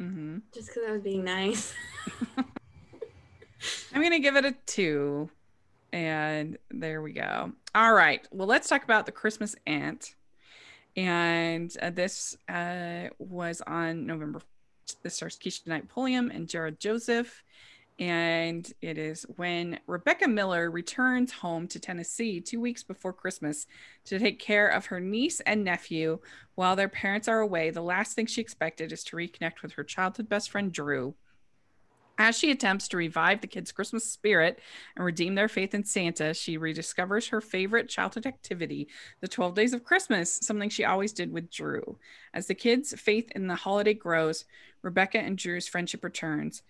[0.00, 0.38] Mm-hmm.
[0.54, 1.74] Just because I was being nice.
[2.38, 5.28] I'm going to give it a two.
[5.92, 7.52] And there we go.
[7.74, 8.26] All right.
[8.32, 10.14] Well, let's talk about the Christmas Aunt
[10.96, 14.40] and uh, this uh, was on November.
[15.02, 17.42] This stars Keshia Knight Pulliam and Jared Joseph,
[17.98, 23.66] and it is when Rebecca Miller returns home to Tennessee two weeks before Christmas
[24.04, 26.18] to take care of her niece and nephew
[26.54, 27.70] while their parents are away.
[27.70, 31.14] The last thing she expected is to reconnect with her childhood best friend Drew,
[32.18, 34.61] as she attempts to revive the kids' Christmas spirit
[34.96, 38.88] and redeem their faith in Santa, she rediscovers her favorite childhood activity,
[39.20, 41.98] the 12 Days of Christmas, something she always did with Drew.
[42.33, 44.44] As the kids' faith in the holiday grows,
[44.83, 46.62] Rebecca and Drew's friendship returns,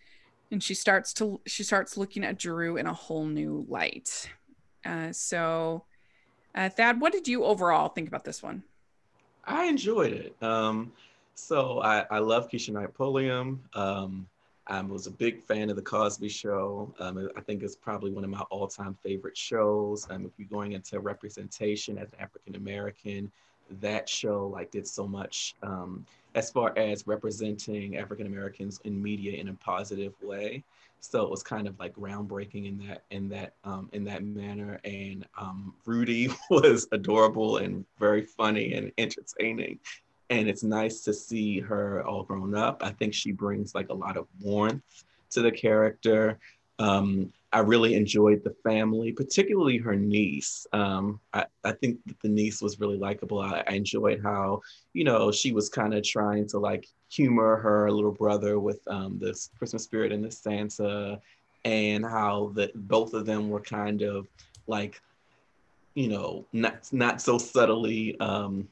[0.51, 4.31] and she starts to she starts looking at Drew in a whole new light.
[4.85, 5.85] Uh, so,
[6.55, 8.63] uh, Thad, what did you overall think about this one?
[9.45, 10.43] I enjoyed it.
[10.43, 10.93] Um,
[11.35, 13.63] so I, I love Keshia Knight Pulliam.
[13.75, 14.27] Um,
[14.67, 16.95] I was a big fan of The Cosby Show.
[16.99, 20.07] Um, I think it's probably one of my all time favorite shows.
[20.11, 23.31] Um, if you're going into representation as an African American,
[23.81, 29.39] that show like did so much um, as far as representing African Americans in media
[29.39, 30.65] in a positive way.
[31.01, 34.81] So it was kind of like groundbreaking in that in that um, in that manner.
[34.85, 39.79] And um, Rudy was adorable and very funny and entertaining
[40.39, 42.83] and it's nice to see her all grown up.
[42.83, 46.39] I think she brings like a lot of warmth to the character.
[46.79, 50.67] Um, I really enjoyed the family, particularly her niece.
[50.73, 53.41] Um, I, I, think the niece was really likable.
[53.41, 54.61] I, I enjoyed how,
[54.93, 59.19] you know, she was kind of trying to like humor her little brother with um,
[59.21, 61.21] this Christmas spirit and the Santa,
[61.65, 64.27] and how that both of them were kind of
[64.67, 65.01] like,
[65.95, 68.69] you know, not not so subtly um,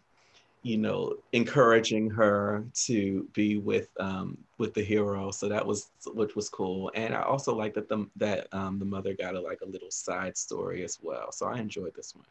[0.62, 5.30] you know, encouraging her to be with um, with the hero.
[5.30, 6.90] So that was which was cool.
[6.94, 9.90] And I also like that the that um, the mother got a like a little
[9.90, 11.32] side story as well.
[11.32, 12.24] So I enjoyed this one.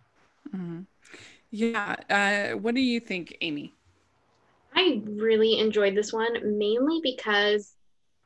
[0.55, 0.79] Mm-hmm.
[1.51, 1.95] Yeah.
[2.09, 3.73] Uh, what do you think, Amy?
[4.73, 7.75] I really enjoyed this one mainly because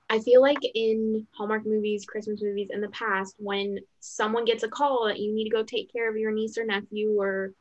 [0.08, 4.68] I feel like in Hallmark movies, Christmas movies in the past, when someone gets a
[4.68, 7.54] call that you need to go take care of your niece or nephew or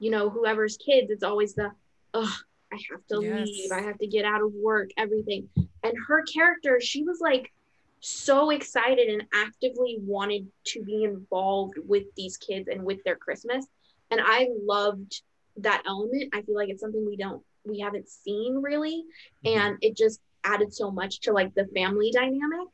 [0.00, 1.70] you know whoever's kids, it's always the
[2.14, 2.36] oh,
[2.72, 3.46] I have to yes.
[3.46, 3.72] leave.
[3.72, 5.48] I have to get out of work, everything.
[5.82, 7.52] And her character, she was like,
[8.00, 13.66] so excited and actively wanted to be involved with these kids and with their Christmas.
[14.10, 15.22] And I loved
[15.56, 16.34] that element.
[16.34, 19.04] I feel like it's something we don't we haven't seen really.
[19.44, 19.58] Mm-hmm.
[19.58, 22.68] And it just added so much to like the family dynamic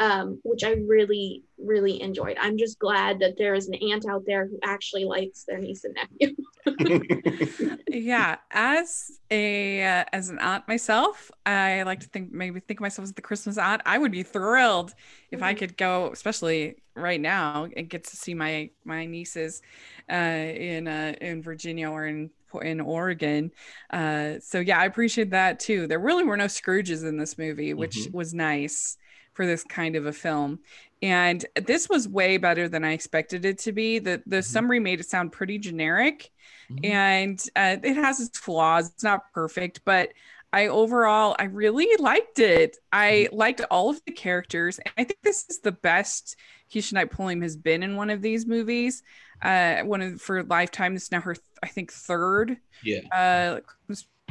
[0.00, 2.36] um, which I really, really enjoyed.
[2.40, 5.84] I'm just glad that there is an aunt out there who actually likes their niece
[5.84, 7.76] and nephew.
[7.88, 12.82] yeah, as a uh, as an aunt myself, I like to think maybe think of
[12.82, 13.82] myself as the Christmas aunt.
[13.86, 14.94] I would be thrilled
[15.30, 15.44] if mm-hmm.
[15.44, 19.62] I could go, especially right now, and get to see my my nieces
[20.10, 23.50] uh, in uh, in Virginia or in in Oregon.
[23.90, 25.86] Uh, so yeah, I appreciate that too.
[25.86, 28.16] There really were no Scrooges in this movie, which mm-hmm.
[28.16, 28.98] was nice
[29.34, 30.60] for this kind of a film.
[31.02, 33.98] And this was way better than I expected it to be.
[33.98, 34.42] The the mm-hmm.
[34.42, 36.30] summary made it sound pretty generic,
[36.70, 36.84] mm-hmm.
[36.84, 38.90] and uh, it has its flaws.
[38.90, 40.10] It's not perfect, but
[40.52, 42.76] I overall I really liked it.
[42.92, 43.36] I mm-hmm.
[43.36, 46.36] liked all of the characters, and I think this is the best
[46.72, 49.02] Keshia Knight Pulliam has been in one of these movies.
[49.42, 50.94] Uh, one of for Lifetime.
[50.94, 52.58] This is now her, I think, third.
[52.84, 53.00] Yeah.
[53.12, 53.60] Uh,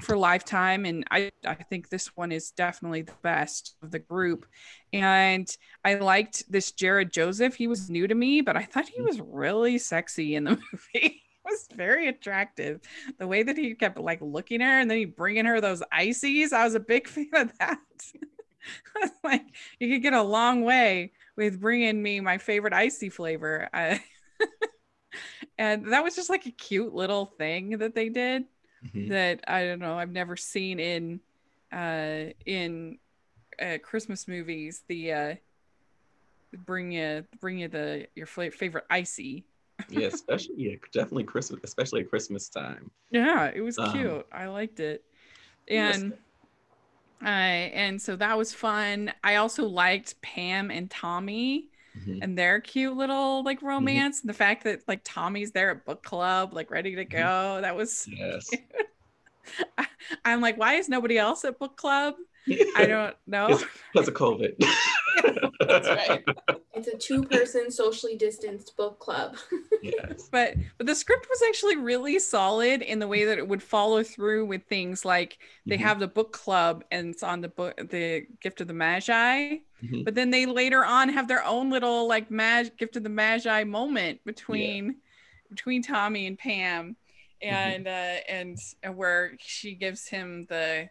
[0.01, 4.45] for Lifetime, and I I think this one is definitely the best of the group.
[4.91, 5.47] And
[5.85, 7.55] I liked this Jared Joseph.
[7.55, 9.05] He was new to me, but I thought he mm.
[9.05, 10.89] was really sexy in the movie.
[10.93, 12.81] He was very attractive.
[13.17, 15.83] The way that he kept like looking at her and then he bringing her those
[15.91, 17.79] ices, I was a big fan of that.
[19.23, 19.45] like
[19.79, 23.69] you could get a long way with bringing me my favorite icy flavor.
[23.73, 24.03] I,
[25.57, 28.45] and that was just like a cute little thing that they did
[28.85, 29.09] mm-hmm.
[29.09, 31.19] that I don't know I've never seen in
[31.71, 32.97] uh, in
[33.61, 34.83] uh, Christmas movies.
[34.87, 35.35] The uh,
[36.65, 39.45] bring you bring you the your favorite icy.
[39.89, 42.91] yeah, especially yeah, definitely Christmas, especially at Christmas time.
[43.11, 44.27] Yeah, it was um, cute.
[44.31, 45.03] I liked it,
[45.67, 46.13] and.
[47.23, 47.27] Uh,
[47.77, 49.13] and so that was fun.
[49.23, 52.19] I also liked Pam and Tommy mm-hmm.
[52.21, 53.67] and their cute little like mm-hmm.
[53.67, 54.27] romance mm-hmm.
[54.27, 57.17] and the fact that like Tommy's there at book club, like ready to mm-hmm.
[57.17, 57.61] go.
[57.61, 58.49] That was yes.
[59.77, 59.87] I,
[60.23, 62.15] I'm like, why is nobody else at book club?
[62.75, 63.59] I don't know.
[63.93, 64.55] Because of COVID.
[65.59, 66.23] That's right.
[66.73, 69.35] It's a two-person socially distanced book club.
[69.83, 70.29] yes.
[70.31, 74.03] But but the script was actually really solid in the way that it would follow
[74.03, 75.37] through with things like
[75.67, 75.83] they mm-hmm.
[75.83, 79.57] have the book club and it's on the book the gift of the Magi.
[79.83, 80.03] Mm-hmm.
[80.03, 83.63] But then they later on have their own little like mag gift of the Magi
[83.65, 84.93] moment between yeah.
[85.49, 86.95] between Tommy and Pam.
[87.43, 87.53] Mm-hmm.
[87.53, 88.53] And mm-hmm.
[88.81, 90.89] uh and where she gives him the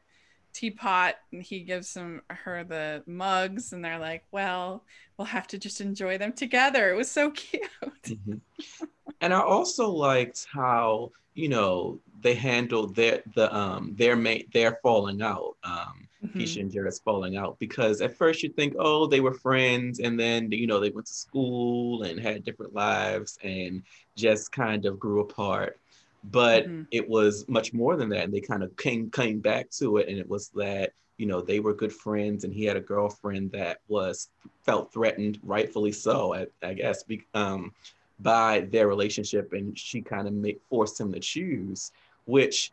[0.53, 4.85] teapot and he gives them her the mugs and they're like well
[5.17, 7.63] we'll have to just enjoy them together it was so cute
[8.05, 8.85] mm-hmm.
[9.21, 14.79] and i also liked how you know they handled their the um their mate their
[14.83, 16.61] falling out um mm-hmm.
[16.61, 20.53] And Jared's falling out because at first you think oh they were friends and then
[20.53, 23.83] you know they went to school and had different lives and
[24.17, 25.80] just kind of grew apart
[26.25, 26.83] but mm-hmm.
[26.91, 30.09] it was much more than that and they kind of came came back to it
[30.09, 33.51] and it was that you know they were good friends and he had a girlfriend
[33.53, 34.31] that was
[34.65, 37.73] felt threatened rightfully so i, I guess be, um,
[38.21, 41.93] by their relationship and she kind of make, forced him to choose
[42.27, 42.73] which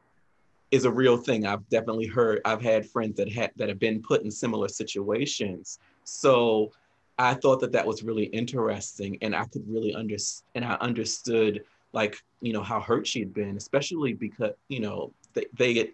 [0.71, 4.01] is a real thing i've definitely heard i've had friends that had that have been
[4.01, 6.71] put in similar situations so
[7.17, 11.63] i thought that that was really interesting and i could really understand and i understood
[11.93, 15.93] like you know how hurt she'd been especially because you know they, they it,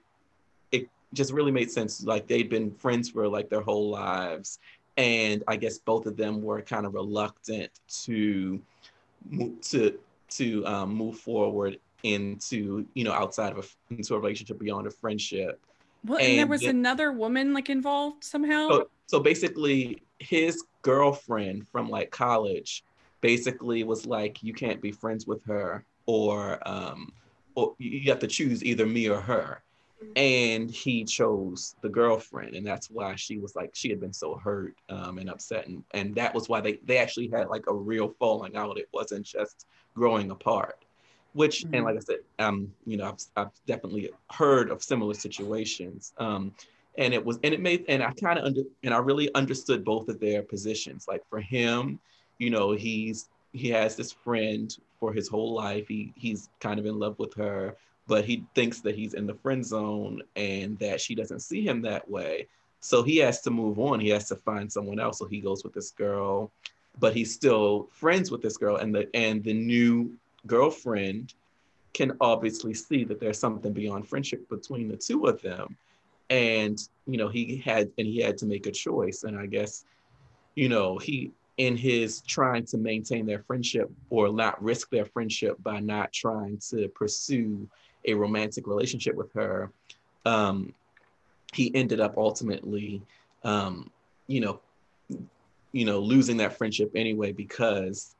[0.71, 4.59] it just really made sense like they'd been friends for like their whole lives.
[4.95, 7.71] And i guess both of them were kind of reluctant
[8.03, 8.61] to
[9.61, 9.97] to
[10.29, 14.91] to um, move forward into you know outside of a into a relationship beyond a
[14.91, 15.59] friendship.
[16.05, 18.67] Well and, and there was then, another woman like involved somehow?
[18.69, 22.83] So, so basically his girlfriend from like college
[23.23, 27.11] basically was like you can't be friends with her or um,
[27.55, 29.63] or you have to choose either me or her.
[30.17, 34.35] And he chose the girlfriend, and that's why she was like she had been so
[34.35, 37.73] hurt um, and upset, and, and that was why they they actually had like a
[37.73, 38.77] real falling out.
[38.77, 39.65] It wasn't just
[39.95, 40.83] growing apart,
[41.31, 41.75] which mm-hmm.
[41.75, 46.11] and like I said, um, you know, I've, I've definitely heard of similar situations.
[46.17, 46.53] Um,
[46.97, 49.85] and it was and it made and I kind of under and I really understood
[49.85, 51.05] both of their positions.
[51.07, 51.97] Like for him,
[52.43, 55.87] you know, he's he has this friend for his whole life.
[55.87, 59.35] He he's kind of in love with her, but he thinks that he's in the
[59.35, 62.47] friend zone and that she doesn't see him that way.
[62.81, 64.01] So he has to move on.
[64.01, 65.19] He has to find someone else.
[65.19, 66.51] So he goes with this girl,
[66.99, 68.75] but he's still friends with this girl.
[68.75, 71.33] And the and the new girlfriend
[71.93, 75.77] can obviously see that there's something beyond friendship between the two of them.
[76.29, 76.77] And
[77.07, 79.23] you know, he had and he had to make a choice.
[79.23, 79.85] And I guess
[80.55, 85.55] you know, he in his trying to maintain their friendship or not risk their friendship
[85.61, 87.67] by not trying to pursue
[88.05, 89.71] a romantic relationship with her,
[90.25, 90.73] um,
[91.53, 93.01] he ended up ultimately,
[93.43, 93.89] um,
[94.27, 94.59] you know,
[95.71, 98.15] you know, losing that friendship anyway because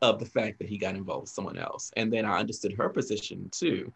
[0.00, 1.92] of the fact that he got involved with someone else.
[1.96, 3.92] And then I understood her position too.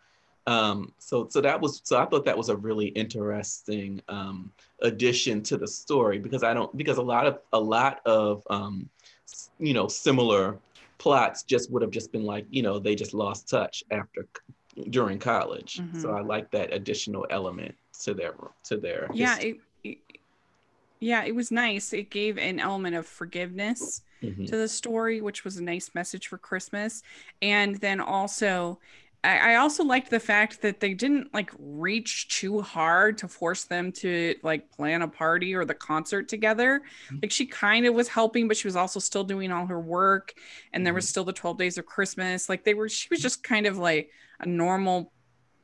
[0.46, 5.42] Um, so so that was so I thought that was a really interesting um, addition
[5.44, 8.88] to the story because I don't because a lot of a lot of um,
[9.58, 10.58] you know similar
[10.98, 14.26] plots just would have just been like you know they just lost touch after
[14.90, 15.78] during college.
[15.78, 16.00] Mm-hmm.
[16.00, 18.34] So I like that additional element to their
[18.64, 19.98] to their yeah it, it,
[20.98, 21.92] yeah it was nice.
[21.92, 24.44] It gave an element of forgiveness mm-hmm.
[24.46, 27.02] to the story, which was a nice message for Christmas.
[27.40, 28.78] And then also,
[29.24, 33.64] I, I also liked the fact that they didn't like reach too hard to force
[33.64, 36.82] them to like plan a party or the concert together.
[37.06, 37.18] Mm-hmm.
[37.22, 40.34] Like she kind of was helping, but she was also still doing all her work.
[40.72, 41.10] And there was mm-hmm.
[41.10, 42.48] still the 12 days of Christmas.
[42.48, 44.10] Like they were, she was just kind of like
[44.40, 45.12] a normal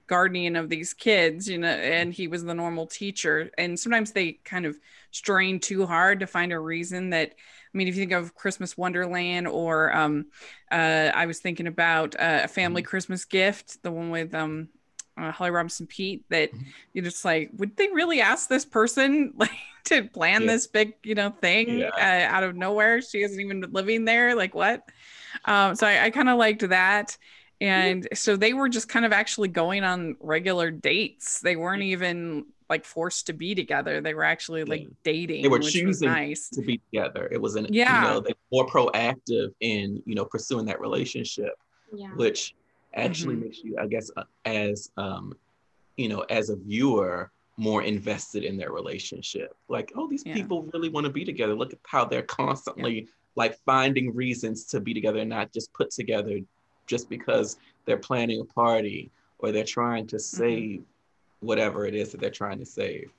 [0.06, 3.50] guardian of these kids, you know, and he was the normal teacher.
[3.58, 4.76] And sometimes they kind of
[5.10, 7.34] strain too hard to find a reason that
[7.72, 10.26] I mean, if you think of Christmas Wonderland, or um,
[10.70, 12.88] uh, I was thinking about uh, a family mm-hmm.
[12.88, 14.68] Christmas gift, the one with um,
[15.16, 16.62] uh, Holly Robinson Peete, that mm-hmm.
[16.92, 19.50] you're just like, would they really ask this person like
[19.84, 20.52] to plan yeah.
[20.52, 21.90] this big, you know, thing yeah.
[22.30, 23.02] uh, out of nowhere?
[23.02, 24.34] She isn't even living there.
[24.34, 24.82] Like what?
[25.44, 27.16] Um, so I, I kind of liked that.
[27.60, 31.40] And so they were just kind of actually going on regular dates.
[31.40, 34.00] They weren't even like forced to be together.
[34.00, 34.88] They were actually like yeah.
[35.04, 35.42] dating.
[35.42, 36.48] They were choosing nice.
[36.50, 37.28] to be together.
[37.30, 38.02] It was an yeah.
[38.02, 41.58] you know, they were more proactive in you know pursuing that relationship,
[41.94, 42.08] yeah.
[42.08, 42.54] which
[42.94, 43.44] actually mm-hmm.
[43.44, 45.34] makes you, I guess, uh, as um,
[45.96, 49.56] you know, as a viewer, more invested in their relationship.
[49.68, 50.34] Like, oh, these yeah.
[50.34, 51.54] people really want to be together.
[51.54, 55.90] Look at how they're constantly like finding reasons to be together and not just put
[55.90, 56.40] together
[56.86, 60.36] just because they're planning a party or they're trying to mm-hmm.
[60.36, 60.82] save mm-hmm
[61.40, 63.10] whatever it is that they're trying to save.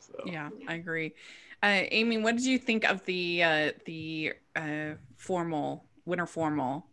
[0.00, 0.22] So.
[0.26, 1.14] Yeah, I agree.
[1.62, 6.86] Uh, Amy, what did you think of the uh, the uh, formal winter formal?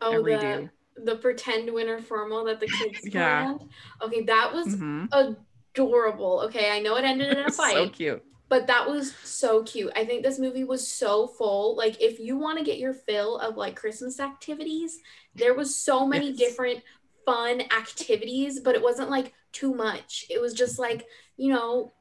[0.00, 3.44] Oh, the the pretend winter formal that the kids yeah.
[3.44, 3.70] planned.
[4.02, 5.32] Okay, that was mm-hmm.
[5.74, 6.40] adorable.
[6.46, 7.74] Okay, I know it ended in a fight.
[7.74, 8.24] so cute.
[8.48, 9.90] But that was so cute.
[9.96, 11.76] I think this movie was so full.
[11.76, 15.00] Like, if you want to get your fill of like Christmas activities,
[15.34, 16.38] there was so many yes.
[16.38, 16.82] different
[17.24, 20.26] fun activities, but it wasn't like too much.
[20.30, 21.06] It was just like,
[21.36, 21.92] you know,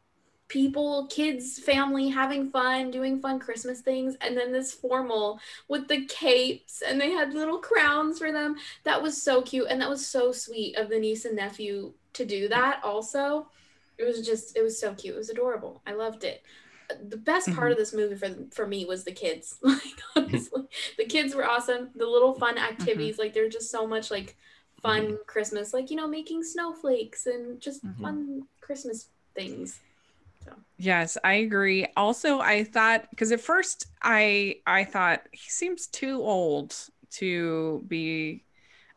[0.48, 6.06] people, kids, family having fun, doing fun Christmas things, and then this formal with the
[6.06, 8.56] capes, and they had little crowns for them.
[8.84, 12.26] That was so cute, and that was so sweet of the niece and nephew to
[12.26, 13.48] do that also.
[13.98, 15.16] It was just, it was so cute.
[15.16, 15.82] It was adorable.
[15.88, 16.44] I loved it.
[17.10, 17.72] The best part mm-hmm.
[17.72, 19.58] of this movie for for me was the kids.
[19.64, 19.82] Like
[20.16, 20.68] honestly,
[20.98, 21.90] the kids were awesome.
[21.96, 22.66] The little fun mm-hmm.
[22.72, 23.22] activities, mm-hmm.
[23.24, 24.38] like there's just so much like
[24.84, 25.16] fun mm-hmm.
[25.26, 28.04] Christmas, like you know, making snowflakes and just mm-hmm.
[28.04, 29.80] fun Christmas things.
[30.46, 30.52] So.
[30.78, 31.88] Yes, I agree.
[31.98, 36.76] Also, I thought because at first I I thought he seems too old
[37.12, 38.44] to be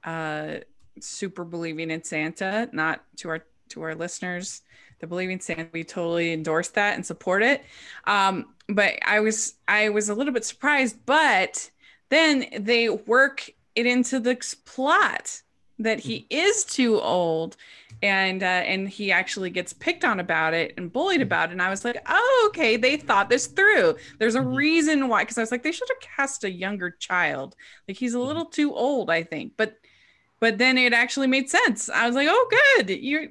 [0.04, 0.56] uh
[1.00, 2.68] super believing in Santa.
[2.72, 4.62] Not to our to our listeners,
[4.98, 7.64] the believing Santa, we totally endorse that and support it.
[8.04, 11.70] Um, but I was I was a little bit surprised, but
[12.08, 15.42] then they work it into the plot
[15.78, 17.56] that he is too old
[18.02, 21.26] and uh, and he actually gets picked on about it and bullied mm-hmm.
[21.26, 23.96] about it and i was like oh okay they thought this through.
[24.18, 24.54] There's a mm-hmm.
[24.54, 27.56] reason why because i was like they should have cast a younger child.
[27.88, 28.26] Like he's a mm-hmm.
[28.26, 29.52] little too old i think.
[29.56, 29.78] But
[30.40, 31.88] but then it actually made sense.
[31.88, 32.90] I was like oh good.
[32.90, 33.28] You're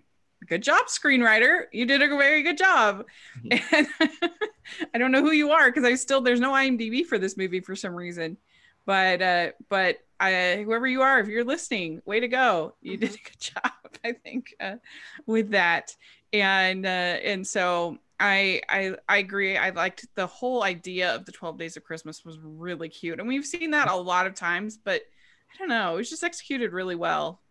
[0.47, 1.65] good job screenwriter.
[1.71, 3.05] You did a very good job.
[3.51, 3.87] And
[4.93, 7.59] i don't know who you are because i still there's no imdb for this movie
[7.59, 8.35] for some reason
[8.85, 12.75] but uh but I, whoever you are, if you're listening, way to go!
[12.81, 13.71] You did a good job,
[14.03, 14.75] I think, uh,
[15.25, 15.95] with that.
[16.31, 19.57] And uh, and so I, I I agree.
[19.57, 23.27] I liked the whole idea of the 12 days of Christmas was really cute, and
[23.27, 25.01] we've seen that a lot of times, but
[25.53, 27.41] I don't know, it was just executed really well.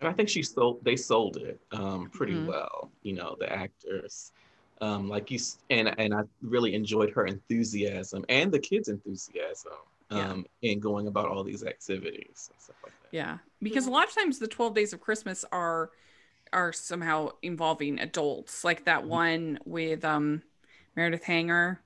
[0.00, 0.84] And I think she sold.
[0.84, 2.48] They sold it um, pretty mm-hmm.
[2.48, 2.90] well.
[3.02, 4.32] You know, the actors.
[4.80, 5.38] Um, like you
[5.70, 9.72] and and I really enjoyed her enthusiasm and the kids' enthusiasm
[10.10, 10.72] um, yeah.
[10.72, 13.08] and going about all these activities and stuff like that.
[13.16, 15.90] Yeah, because a lot of times the twelve days of Christmas are
[16.52, 19.08] are somehow involving adults, like that mm-hmm.
[19.08, 20.42] one with um,
[20.96, 21.80] Meredith Hagner,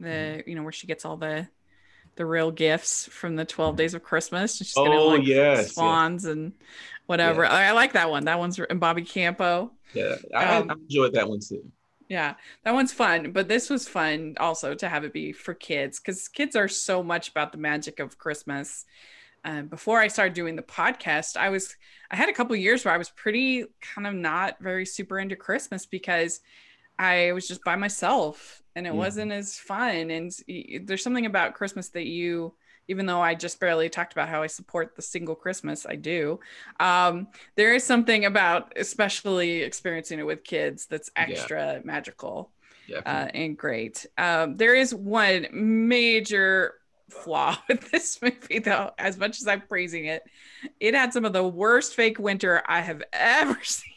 [0.00, 0.50] the mm-hmm.
[0.50, 1.48] you know where she gets all the
[2.16, 4.56] the real gifts from the 12 days of Christmas.
[4.56, 6.32] She's oh, gonna like yes, swans yes.
[6.32, 6.52] and
[7.06, 7.44] whatever.
[7.44, 7.52] Yeah.
[7.52, 8.24] I, I, like that one.
[8.24, 9.70] That one's and Bobby Campo.
[9.94, 11.70] Yeah, I, um, I enjoyed that one too.
[12.08, 12.34] Yeah,
[12.64, 16.26] that one's fun, but this was fun also to have it be for kids because
[16.26, 18.86] kids are so much about the magic of Christmas.
[19.44, 21.76] Um, before I started doing the podcast, I was
[22.10, 25.36] I had a couple years where I was pretty kind of not very super into
[25.36, 26.40] Christmas because
[26.98, 28.96] I was just by myself and it mm.
[28.96, 30.10] wasn't as fun.
[30.10, 30.32] And
[30.84, 32.54] there's something about Christmas that you
[32.88, 36.40] even though I just barely talked about how I support the single Christmas, I do.
[36.80, 41.80] Um, there is something about, especially experiencing it with kids, that's extra yeah.
[41.84, 42.50] magical
[43.04, 44.06] uh, and great.
[44.16, 46.74] Um, there is one major
[47.08, 50.22] flaw with this movie, though, as much as I'm praising it.
[50.80, 53.92] It had some of the worst fake winter I have ever seen.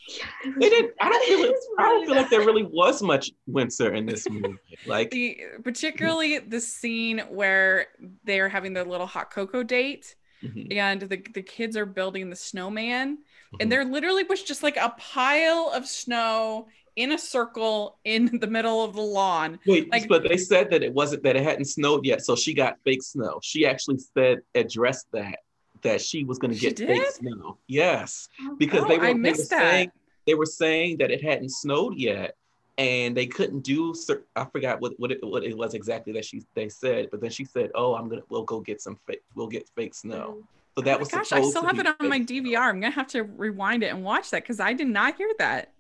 [0.58, 0.94] They didn't.
[1.00, 1.54] I don't feel.
[1.80, 4.58] I don't feel like there really was much winter in this movie.
[4.86, 7.88] Like the, particularly the scene where
[8.26, 10.72] they're having their little hot cocoa date, mm-hmm.
[10.72, 13.58] and the the kids are building the snowman, mm-hmm.
[13.62, 18.48] and there literally was just like a pile of snow in a circle in the
[18.48, 19.60] middle of the lawn.
[19.66, 22.54] Wait, like, but they said that it wasn't that it hadn't snowed yet, so she
[22.54, 23.40] got fake snow.
[23.42, 25.40] She actually said addressed that
[25.82, 27.58] that she was going to get fake snow.
[27.68, 29.72] Yes, oh, because oh, they were, I missed they were that.
[29.72, 29.92] saying
[30.28, 32.36] they were saying that it hadn't snowed yet,
[32.78, 33.94] and they couldn't do.
[34.36, 37.32] I forgot what what it, what it was exactly that she they said, but then
[37.32, 40.42] she said, "Oh, I'm gonna we'll go get some fake we'll get fake snow." Mm-hmm.
[40.76, 42.70] So that oh was gosh, I still have it on my DVR.
[42.70, 45.74] I'm gonna have to rewind it and watch that because I did not hear that.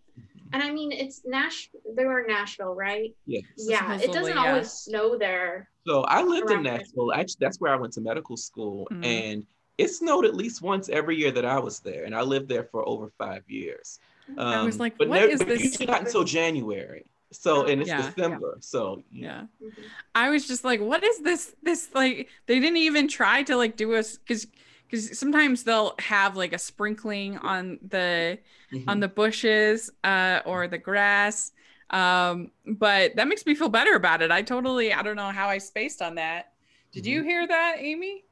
[0.54, 1.70] And I mean, it's Nash.
[1.96, 3.14] They were in Nashville, right?
[3.26, 3.42] Yeah.
[3.58, 4.00] Yeah.
[4.00, 4.50] It doesn't yeah.
[4.50, 5.70] always snow there.
[5.88, 7.12] So I lived in Nashville.
[7.14, 9.04] Actually, that's where I went to medical school, mm-hmm.
[9.04, 9.46] and
[9.78, 12.66] it snowed at least once every year that I was there, and I lived there
[12.66, 14.00] for over five years.
[14.38, 15.80] Um, I was um, like, but what never, is this?
[15.80, 17.06] Not until January.
[17.32, 18.10] So and it's yeah.
[18.10, 18.58] December.
[18.60, 19.26] So yeah.
[19.60, 19.68] yeah.
[19.68, 19.82] Mm-hmm.
[20.14, 21.56] I was just like, what is this?
[21.64, 24.48] This like they didn't even try to like do us because
[24.92, 28.38] because sometimes they'll have like a sprinkling on the
[28.74, 28.90] mm-hmm.
[28.90, 31.54] on the bushes uh, or the grass
[31.92, 35.48] um, but that makes me feel better about it i totally i don't know how
[35.48, 36.54] i spaced on that
[36.92, 37.14] did mm-hmm.
[37.14, 38.24] you hear that amy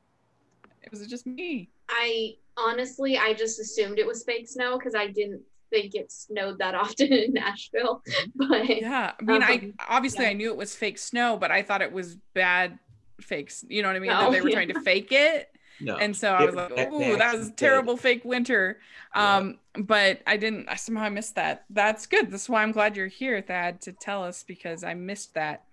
[0.92, 5.08] Was it just me i honestly i just assumed it was fake snow because i
[5.08, 8.48] didn't think it snowed that often in nashville mm-hmm.
[8.50, 10.32] but yeah i mean um, i obviously yeah.
[10.32, 12.78] i knew it was fake snow but i thought it was bad
[13.22, 14.56] fakes you know what i mean oh, that they were yeah.
[14.56, 15.50] trying to fake it
[15.82, 15.98] no.
[15.98, 18.80] And so I was like, "Ooh, that was terrible fake winter."
[19.14, 19.84] Um, yeah.
[19.84, 20.70] but I didn't.
[20.70, 21.66] I somehow missed that.
[21.70, 22.32] That's good.
[22.32, 25.66] That's why I'm glad you're here, Thad, to tell us because I missed that.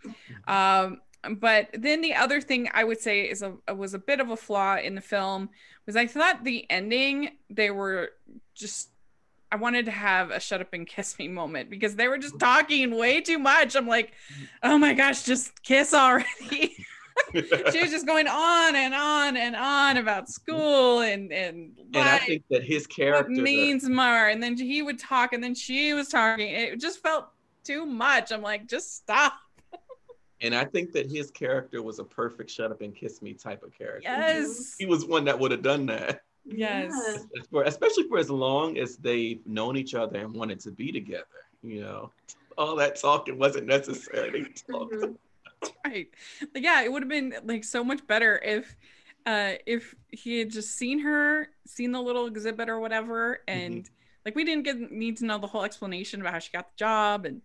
[0.46, 1.00] Um,
[1.34, 4.36] but then the other thing I would say is a was a bit of a
[4.36, 5.50] flaw in the film
[5.86, 8.10] was I thought the ending they were
[8.54, 8.90] just
[9.50, 12.38] I wanted to have a shut up and kiss me moment because they were just
[12.38, 13.76] talking way too much.
[13.76, 14.12] I'm like,
[14.62, 16.76] oh my gosh, just kiss already.
[17.34, 22.18] she was just going on and on and on about school and and and I
[22.18, 24.28] think that his character means more.
[24.28, 26.48] And then he would talk, and then she was talking.
[26.48, 27.28] It just felt
[27.64, 28.32] too much.
[28.32, 29.34] I'm like, just stop.
[30.42, 33.62] And I think that his character was a perfect shut up and kiss me type
[33.62, 34.02] of character.
[34.02, 34.76] Yes.
[34.78, 36.20] He was one that would have done that.
[36.44, 36.92] Yes.
[37.50, 41.24] For, especially for as long as they've known each other and wanted to be together,
[41.62, 42.12] you know.
[42.58, 44.46] All that talking wasn't necessary.
[44.70, 45.12] Mm-hmm.
[45.84, 46.08] Right.
[46.54, 48.76] Like, yeah, it would have been like so much better if
[49.24, 53.58] uh if he had just seen her, seen the little exhibit or whatever, mm-hmm.
[53.60, 53.92] and mm-hmm.
[54.24, 56.76] like we didn't get need to know the whole explanation about how she got the
[56.76, 57.42] job and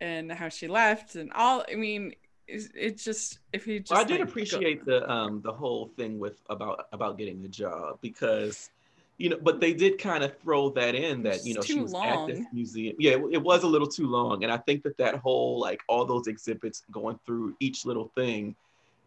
[0.00, 1.64] and how she left and all.
[1.70, 2.14] I mean,
[2.48, 3.92] it's, it's just if he just.
[3.92, 7.40] Well, I did like, appreciate go- the um the whole thing with about about getting
[7.42, 8.70] the job because
[9.18, 11.92] you know, but they did kind of throw that in that you know she was
[11.92, 12.30] long.
[12.30, 12.96] at this museum.
[12.98, 15.80] Yeah, it, it, was a little too long, and I think that that whole like
[15.88, 18.56] all those exhibits going through each little thing,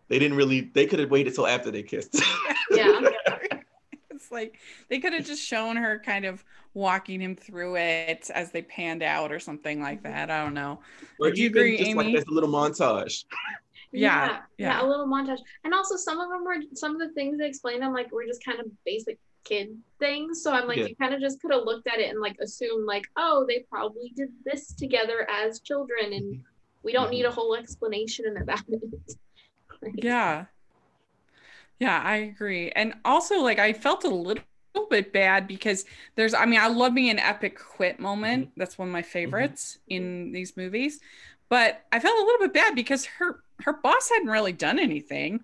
[0.08, 0.72] they didn't really.
[0.74, 2.22] They could have waited till after they kissed.
[2.72, 3.02] yeah.
[4.12, 6.44] it's like they could have just shown her kind of
[6.74, 10.14] walking him through it as they panned out or something like mm-hmm.
[10.14, 10.32] that.
[10.32, 10.80] I don't know.
[11.20, 12.16] Or do you agree, just Amy?
[12.16, 13.26] Like a little montage.
[13.92, 15.40] Yeah, yeah, yeah, a little montage.
[15.64, 17.82] And also some of them were some of the things they explained.
[17.82, 19.70] I'm like, were just kind of basic kid
[20.00, 20.44] things.
[20.44, 20.88] So I'm like, yeah.
[20.88, 23.66] you kind of just could have looked at it and like assumed like, oh, they
[23.70, 26.42] probably did this together as children, and mm-hmm.
[26.84, 28.82] we don't need a whole explanation about it.
[29.82, 30.46] like, yeah,
[31.80, 32.72] yeah, I agree.
[32.72, 34.44] And also, like, I felt a little
[34.90, 35.86] bit bad because
[36.16, 38.60] there's i mean i love me an epic quit moment mm-hmm.
[38.60, 39.96] that's one of my favorites mm-hmm.
[39.96, 41.00] in these movies
[41.48, 45.42] but i felt a little bit bad because her her boss hadn't really done anything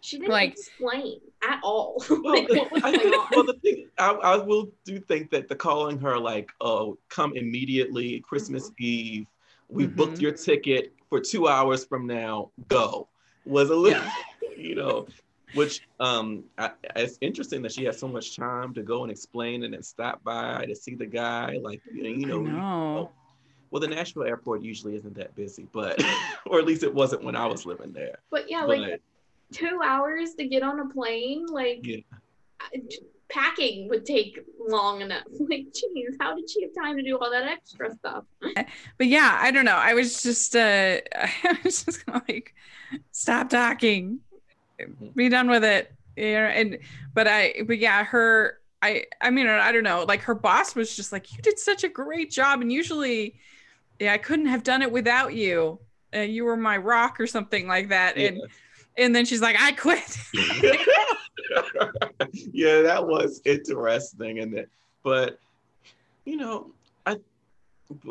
[0.00, 2.04] she didn't like, explain at all.
[2.10, 6.18] Well, I think, well the thing I, I, will do think that the calling her
[6.18, 8.84] like, oh, come immediately, Christmas mm-hmm.
[8.84, 9.26] Eve,
[9.68, 9.96] we mm-hmm.
[9.96, 13.08] booked your ticket for two hours from now, go,
[13.44, 14.10] was a little, yeah.
[14.56, 15.06] you know,
[15.54, 19.64] which um I, it's interesting that she has so much time to go and explain
[19.64, 23.10] and then stop by to see the guy, like you know, you know.
[23.70, 26.02] well, the Nashville airport usually isn't that busy, but
[26.46, 28.18] or at least it wasn't when I was living there.
[28.30, 29.02] But yeah, but, like
[29.52, 31.98] two hours to get on a plane, like yeah.
[33.28, 35.24] packing would take long enough.
[35.38, 38.24] Like, geez, how did she have time to do all that extra stuff?
[38.98, 39.76] But yeah, I don't know.
[39.76, 42.54] I was just, uh, I was just gonna like,
[43.10, 44.20] stop talking,
[44.80, 45.08] mm-hmm.
[45.08, 45.92] be done with it.
[46.16, 46.78] You know, and
[47.14, 48.58] but I, but yeah, her.
[48.82, 50.04] I, I mean, I don't know.
[50.08, 53.34] Like her boss was just like, you did such a great job, and usually
[54.00, 55.78] yeah, I couldn't have done it without you.
[56.14, 58.16] Uh, you were my rock or something like that.
[58.16, 58.28] Yeah.
[58.28, 58.40] And
[58.96, 60.18] and then she's like, I quit.
[62.52, 64.38] yeah, that was interesting.
[64.40, 64.66] And that,
[65.02, 65.38] but
[66.24, 66.72] you know,
[67.06, 67.16] I,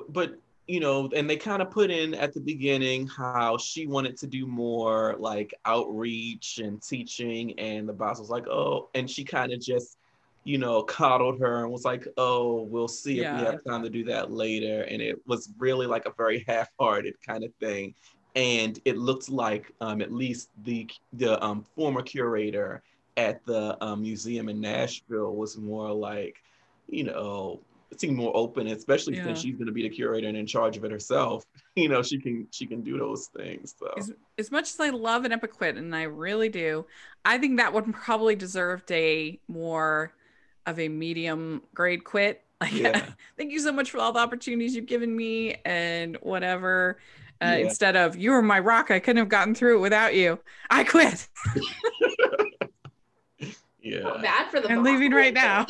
[0.09, 0.35] but
[0.67, 4.27] you know, and they kind of put in at the beginning how she wanted to
[4.27, 9.51] do more like outreach and teaching, and the boss was like, oh, and she kind
[9.51, 9.97] of just
[10.43, 13.35] you know, coddled her and was like, oh, we'll see yeah.
[13.35, 14.83] if we have time to do that later.
[14.83, 17.93] And it was really like a very half-hearted kind of thing.
[18.35, 22.83] And it looked like um, at least the the um, former curator
[23.17, 26.41] at the um, museum in Nashville was more like,
[26.87, 27.59] you know,
[27.97, 29.25] seemed more open, especially yeah.
[29.25, 31.45] since she's going to be the curator and in charge of it herself.
[31.75, 33.73] You know, she can she can do those things.
[33.79, 36.85] So as, as much as I love an epic quit, and I really do,
[37.23, 40.13] I think that one probably deserved a more
[40.65, 42.43] of a medium grade quit.
[42.61, 43.05] Like, yeah.
[43.37, 46.99] thank you so much for all the opportunities you've given me and whatever.
[47.41, 47.55] Uh, yeah.
[47.55, 50.39] Instead of you were my rock, I couldn't have gotten through it without you.
[50.69, 51.27] I quit.
[53.81, 54.17] yeah.
[54.21, 54.69] bad for the.
[54.69, 55.65] I'm leaving right now.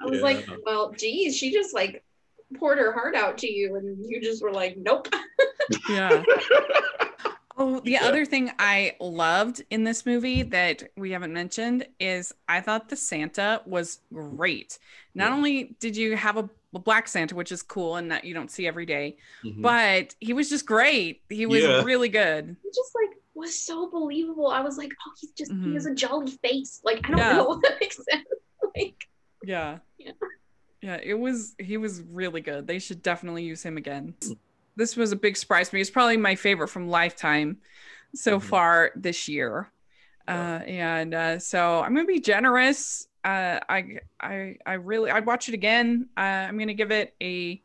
[0.00, 0.24] I was yeah.
[0.24, 2.02] like, well, geez, she just like
[2.56, 5.08] poured her heart out to you, and you just were like, nope.
[5.88, 6.22] yeah.
[7.62, 8.04] Oh, the yeah.
[8.04, 12.96] other thing I loved in this movie that we haven't mentioned is I thought the
[12.96, 14.78] Santa was great.
[15.14, 15.36] Not yeah.
[15.36, 16.48] only did you have a, a,
[16.78, 19.60] black Santa, which is cool and that you don't see every day, mm-hmm.
[19.60, 21.22] but he was just great.
[21.28, 21.82] He was yeah.
[21.82, 22.56] really good.
[22.62, 24.48] He just like was so believable.
[24.48, 25.68] I was like, oh, he's just mm-hmm.
[25.68, 26.80] he has a jolly face.
[26.84, 28.24] Like I don't know if that makes sense.
[28.76, 29.08] like
[29.42, 29.78] yeah.
[29.98, 30.12] Yeah.
[30.82, 32.66] Yeah, it was he was really good.
[32.66, 34.14] They should definitely use him again
[34.80, 35.80] this was a big surprise to me.
[35.80, 37.58] It's probably my favorite from Lifetime
[38.14, 38.48] so mm-hmm.
[38.48, 39.70] far this year.
[40.26, 43.06] Uh, and uh, so I'm gonna be generous.
[43.24, 46.08] Uh, I I I really I'd watch it again.
[46.16, 47.62] Uh, I'm gonna give it a.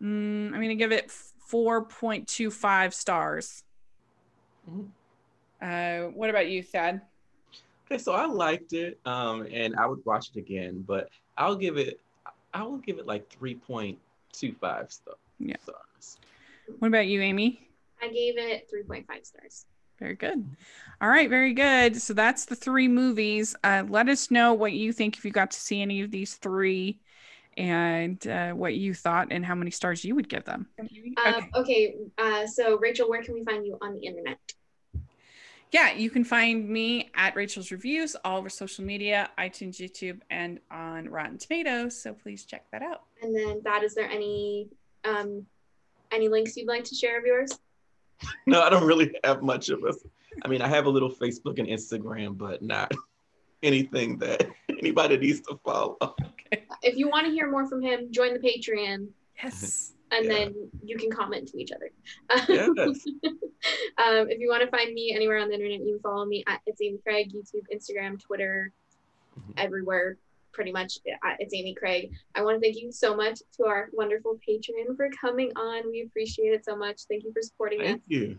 [0.00, 1.12] am mm, gonna give it
[1.50, 3.64] 4.25 stars.
[4.70, 4.86] Mm-hmm.
[5.60, 7.02] Uh, what about you, Thad?
[7.86, 11.76] Okay, so I liked it, um, and I would watch it again, but I'll give
[11.76, 12.00] it.
[12.54, 13.98] I will give it like 3.25
[14.92, 15.00] stars.
[15.38, 15.56] Yeah.
[16.78, 17.68] What about you, Amy?
[18.00, 19.66] I gave it 3.5 stars.
[20.02, 20.56] Very good.
[21.00, 22.02] All right, very good.
[22.02, 23.54] So that's the three movies.
[23.62, 26.34] Uh, let us know what you think if you got to see any of these
[26.34, 26.98] three
[27.56, 30.66] and uh, what you thought and how many stars you would give them.
[30.80, 30.84] Uh,
[31.28, 31.50] okay.
[31.54, 31.94] okay.
[32.18, 34.38] Uh, so, Rachel, where can we find you on the internet?
[35.70, 40.58] Yeah, you can find me at Rachel's Reviews, all over social media, iTunes, YouTube, and
[40.68, 41.96] on Rotten Tomatoes.
[41.96, 43.02] So please check that out.
[43.22, 44.66] And then, that is there any
[45.04, 45.46] um,
[46.10, 47.56] any links you'd like to share of yours?
[48.46, 49.98] no, I don't really have much of us.
[50.44, 52.92] I mean, I have a little Facebook and Instagram, but not
[53.62, 55.96] anything that anybody needs to follow.
[56.00, 56.64] Okay.
[56.82, 59.08] If you want to hear more from him, join the Patreon.
[59.42, 59.92] Yes.
[60.10, 60.32] And yeah.
[60.32, 61.90] then you can comment to each other.
[62.48, 63.06] Yes.
[63.24, 66.44] um, if you want to find me anywhere on the internet, you can follow me
[66.46, 68.72] at It's Amy Craig, YouTube, Instagram, Twitter,
[69.38, 69.52] mm-hmm.
[69.56, 70.18] everywhere
[70.52, 70.98] pretty much
[71.38, 72.12] it's Amy Craig.
[72.34, 75.90] I want to thank you so much to our wonderful patron for coming on.
[75.90, 77.02] We appreciate it so much.
[77.08, 78.06] Thank you for supporting thank us.
[78.08, 78.38] Thank you.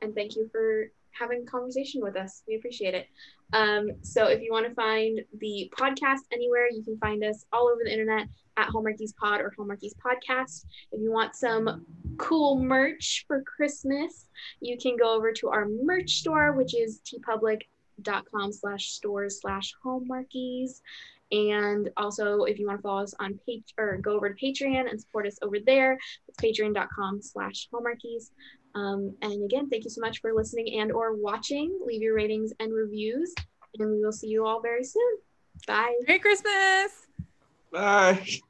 [0.00, 2.42] And thank you for having a conversation with us.
[2.48, 3.06] We appreciate it.
[3.52, 7.68] Um, so if you want to find the podcast anywhere, you can find us all
[7.68, 10.64] over the internet at Hallmarkies Pod or Hallmarkies Podcast.
[10.90, 11.84] If you want some
[12.18, 14.28] cool merch for Christmas,
[14.60, 20.80] you can go over to our merch store, which is teepublic.com slash stores slash hallmarkies
[21.32, 24.88] and also, if you want to follow us on page or go over to Patreon
[24.88, 28.30] and support us over there, it's patreon.com slash hallmarkies.
[28.74, 31.78] Um, and again, thank you so much for listening and or watching.
[31.86, 33.34] Leave your ratings and reviews,
[33.78, 35.18] and we will see you all very soon.
[35.66, 35.94] Bye.
[36.06, 37.06] Merry Christmas.
[37.72, 38.40] Bye.